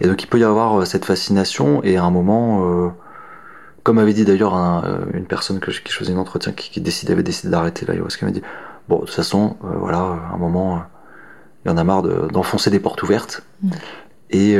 [0.00, 2.92] et donc il peut y avoir euh, cette fascination et à un moment,
[3.82, 7.50] comme avait dit d'ailleurs une personne que, qui faisait un entretien qui, qui avait décidé
[7.50, 8.42] d'arrêter l'ayahuasca, m'a dit
[8.88, 10.82] bon de toute façon voilà à un moment
[11.64, 13.42] il y en a marre d'enfoncer des portes ouvertes.
[13.62, 13.70] Hmm.
[14.32, 14.56] Et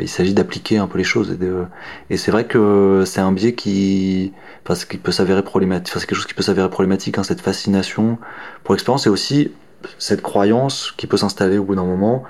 [0.00, 1.30] il s'agit d'appliquer un peu les choses.
[1.32, 4.32] Et, et c'est vrai que c'est un biais qui,
[4.68, 5.92] enfin, qui peut s'avérer problématique.
[5.92, 8.18] Enfin, c'est quelque chose qui peut s'avérer problématique, hein, cette fascination
[8.62, 9.52] pour l'expérience, et aussi
[9.98, 12.24] cette croyance qui peut s'installer au bout d'un moment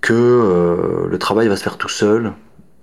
[0.00, 2.34] que euh, le travail va se faire tout seul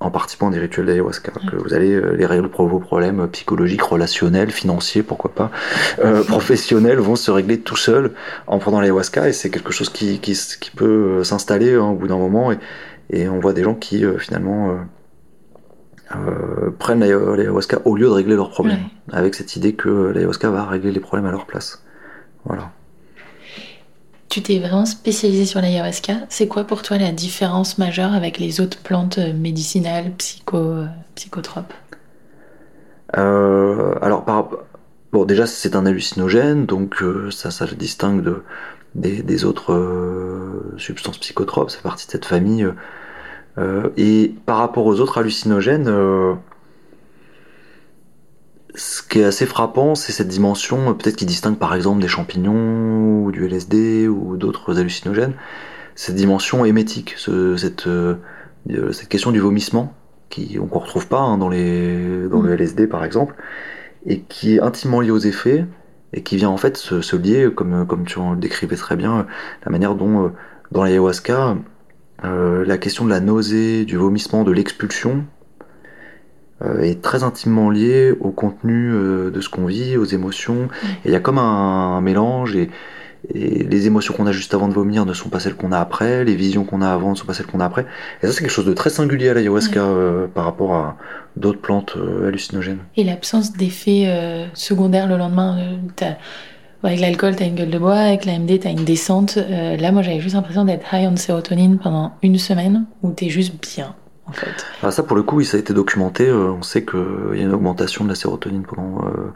[0.02, 3.84] en participant à des rituels d'ayahuasca, que vous allez euh, les régler vos problèmes psychologiques,
[3.84, 5.52] relationnels, financiers, pourquoi pas,
[6.00, 8.12] euh, professionnels vont se régler tout seuls
[8.48, 12.08] en prenant l'ayahuasca et c'est quelque chose qui, qui, qui peut s'installer hein, au bout
[12.08, 12.58] d'un moment et,
[13.12, 14.78] et, on voit des gens qui finalement
[16.80, 20.92] prennent l'ayahuasca au lieu de régler leurs problèmes, avec cette idée que l'ayahuasca va régler
[20.92, 21.84] les problèmes à leur place.
[22.46, 22.72] Voilà.
[24.32, 26.14] Tu t'es vraiment spécialisé sur l'ayahuasca.
[26.30, 30.86] C'est quoi pour toi la différence majeure avec les autres plantes euh, médicinales, psycho, euh,
[31.16, 31.74] psychotropes
[33.18, 34.24] euh, Alors,
[35.12, 38.42] bon, déjà, c'est un hallucinogène, donc ça, ça le distingue de,
[38.96, 39.78] des, autres
[40.78, 41.70] substances psychotropes.
[41.70, 42.66] C'est partie de cette famille.
[43.98, 45.90] et par rapport aux autres hallucinogènes,
[48.76, 52.08] ce qui est assez frappant, c'est cette dimension, euh, peut-être qui distingue par exemple des
[52.08, 55.34] champignons ou du LSD ou d'autres hallucinogènes,
[55.96, 58.16] cette dimension émétique, cette, euh,
[58.70, 59.94] euh, cette question du vomissement,
[60.30, 62.60] qui on ne retrouve pas hein, dans, les, dans le mm.
[62.60, 63.36] LSD par exemple,
[64.06, 65.66] et qui est intimement lié aux effets,
[66.14, 69.28] et qui vient en fait se, lier, comme, comme tu en décrivais très bien,
[69.66, 70.32] la manière dont
[70.72, 71.58] dans l'ayahuasca,
[72.24, 75.41] la question de la nausée, du vomissement, de l'expulsion, euh,
[76.82, 80.70] est très intimement lié au contenu euh, de ce qu'on vit, aux émotions.
[81.06, 82.70] Et il y a comme un, mélange et,
[83.36, 86.26] les émotions qu'on a juste avant de vomir ne sont pas celles qu'on a après,
[86.26, 87.86] les visions qu'on a avant ne sont pas celles qu'on a après.
[88.24, 90.98] Et ça, c'est quelque chose de très singulier à l'ayahuasca euh, par rapport à
[91.38, 91.96] d'autres plantes
[92.26, 92.80] hallucinogènes.
[92.98, 95.78] Et l'absence d'effets secondaires le lendemain.
[96.82, 99.36] avec l'alcool, t'as une gueule de bois, avec la MD, t'as une descente.
[99.38, 103.54] là, moi, j'avais juste l'impression d'être high en sérotonine pendant une semaine, où t'es juste
[103.62, 103.94] bien.
[104.84, 106.28] Ah, ça, pour le coup, ça a été documenté.
[106.28, 107.00] Euh, on sait qu'il
[107.34, 109.06] y a une augmentation de la sérotonine pendant.
[109.06, 109.34] Euh,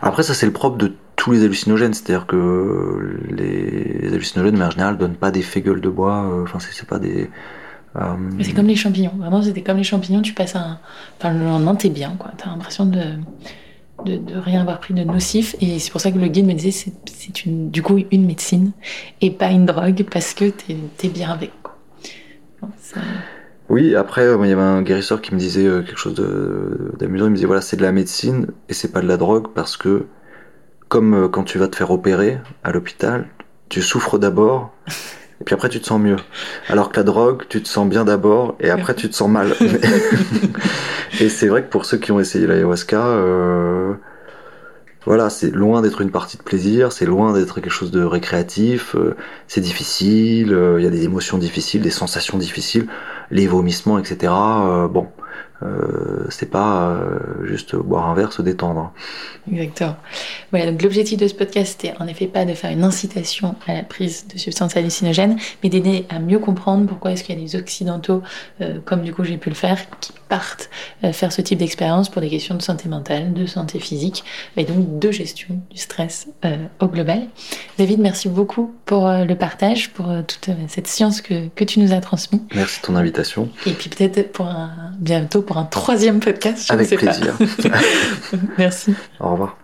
[0.00, 1.94] Après, ça, c'est le propre de tous les hallucinogènes.
[1.94, 6.24] C'est-à-dire que les hallucinogènes, mais en général, donnent pas d'effet gueule de bois.
[6.24, 7.30] Euh, enfin, c'est pas des.
[8.40, 9.14] c'est comme les champignons.
[9.18, 10.22] Vraiment, c'était comme les champignons.
[10.22, 10.78] Tu passes un.
[11.18, 12.30] Enfin, le lendemain, t'es bien, quoi.
[12.36, 13.02] T'as l'impression de...
[14.04, 14.38] de.
[14.38, 15.56] rien avoir pris de nocif.
[15.60, 18.72] Et c'est pour ça que le guide me disait c'est une, du coup une médecine
[19.20, 21.50] et pas une drogue parce que t'es es bien avec.
[21.62, 21.76] Quoi.
[23.68, 26.14] Oui, après, euh, il y avait un guérisseur qui me disait euh, quelque chose
[26.98, 27.26] d'amusant.
[27.26, 29.76] Il me disait voilà, c'est de la médecine et c'est pas de la drogue parce
[29.76, 30.06] que,
[30.88, 33.28] comme euh, quand tu vas te faire opérer à l'hôpital,
[33.68, 34.72] tu souffres d'abord
[35.40, 36.16] et puis après tu te sens mieux.
[36.68, 39.54] Alors que la drogue, tu te sens bien d'abord et après tu te sens mal.
[41.20, 43.16] et c'est vrai que pour ceux qui ont essayé l'ayahuasca,
[45.04, 48.94] voilà, c'est loin d'être une partie de plaisir, c'est loin d'être quelque chose de récréatif,
[49.48, 52.86] c'est difficile, il y a des émotions difficiles, des sensations difficiles
[53.32, 54.32] les vomissements, etc.
[54.32, 55.08] Euh, bon,
[55.64, 58.92] euh, c'est pas euh, juste boire un verre, se détendre.
[59.50, 59.96] Exactement.
[60.50, 63.74] Voilà, donc l'objectif de ce podcast, c'était en effet pas de faire une incitation à
[63.74, 67.40] la prise de substances hallucinogènes, mais d'aider à mieux comprendre pourquoi est-ce qu'il y a
[67.40, 68.22] des occidentaux,
[68.84, 70.70] comme du coup j'ai pu le faire, qui partent
[71.12, 74.24] faire ce type d'expérience pour des questions de santé mentale, de santé physique,
[74.56, 76.28] et donc de gestion du stress
[76.80, 77.22] au global.
[77.78, 82.00] David, merci beaucoup pour le partage, pour toute cette science que, que tu nous as
[82.00, 82.40] transmise.
[82.54, 83.48] Merci de ton invitation.
[83.66, 86.66] Et puis peut-être pour un, bientôt pour un troisième podcast.
[86.68, 87.36] Je Avec plaisir.
[88.58, 88.94] Merci.
[89.20, 89.56] Au revoir.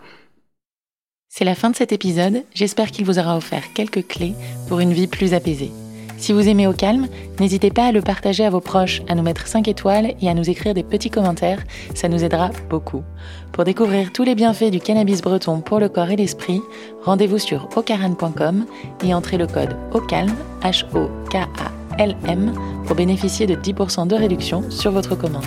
[1.29, 2.43] C'est la fin de cet épisode.
[2.55, 4.35] J'espère qu'il vous aura offert quelques clés
[4.69, 5.71] pour une vie plus apaisée.
[6.19, 7.07] Si vous aimez Au Calme,
[7.39, 10.35] n'hésitez pas à le partager à vos proches, à nous mettre 5 étoiles et à
[10.35, 11.63] nous écrire des petits commentaires,
[11.95, 13.05] ça nous aidera beaucoup.
[13.53, 16.61] Pour découvrir tous les bienfaits du cannabis breton pour le corps et l'esprit,
[17.05, 18.67] rendez-vous sur ocaran.com
[19.05, 22.53] et entrez le code OCALM, H-O-K-A-L-M,
[22.85, 25.47] pour bénéficier de 10% de réduction sur votre commande.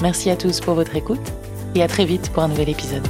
[0.00, 1.32] Merci à tous pour votre écoute
[1.74, 3.06] et à très vite pour un nouvel épisode.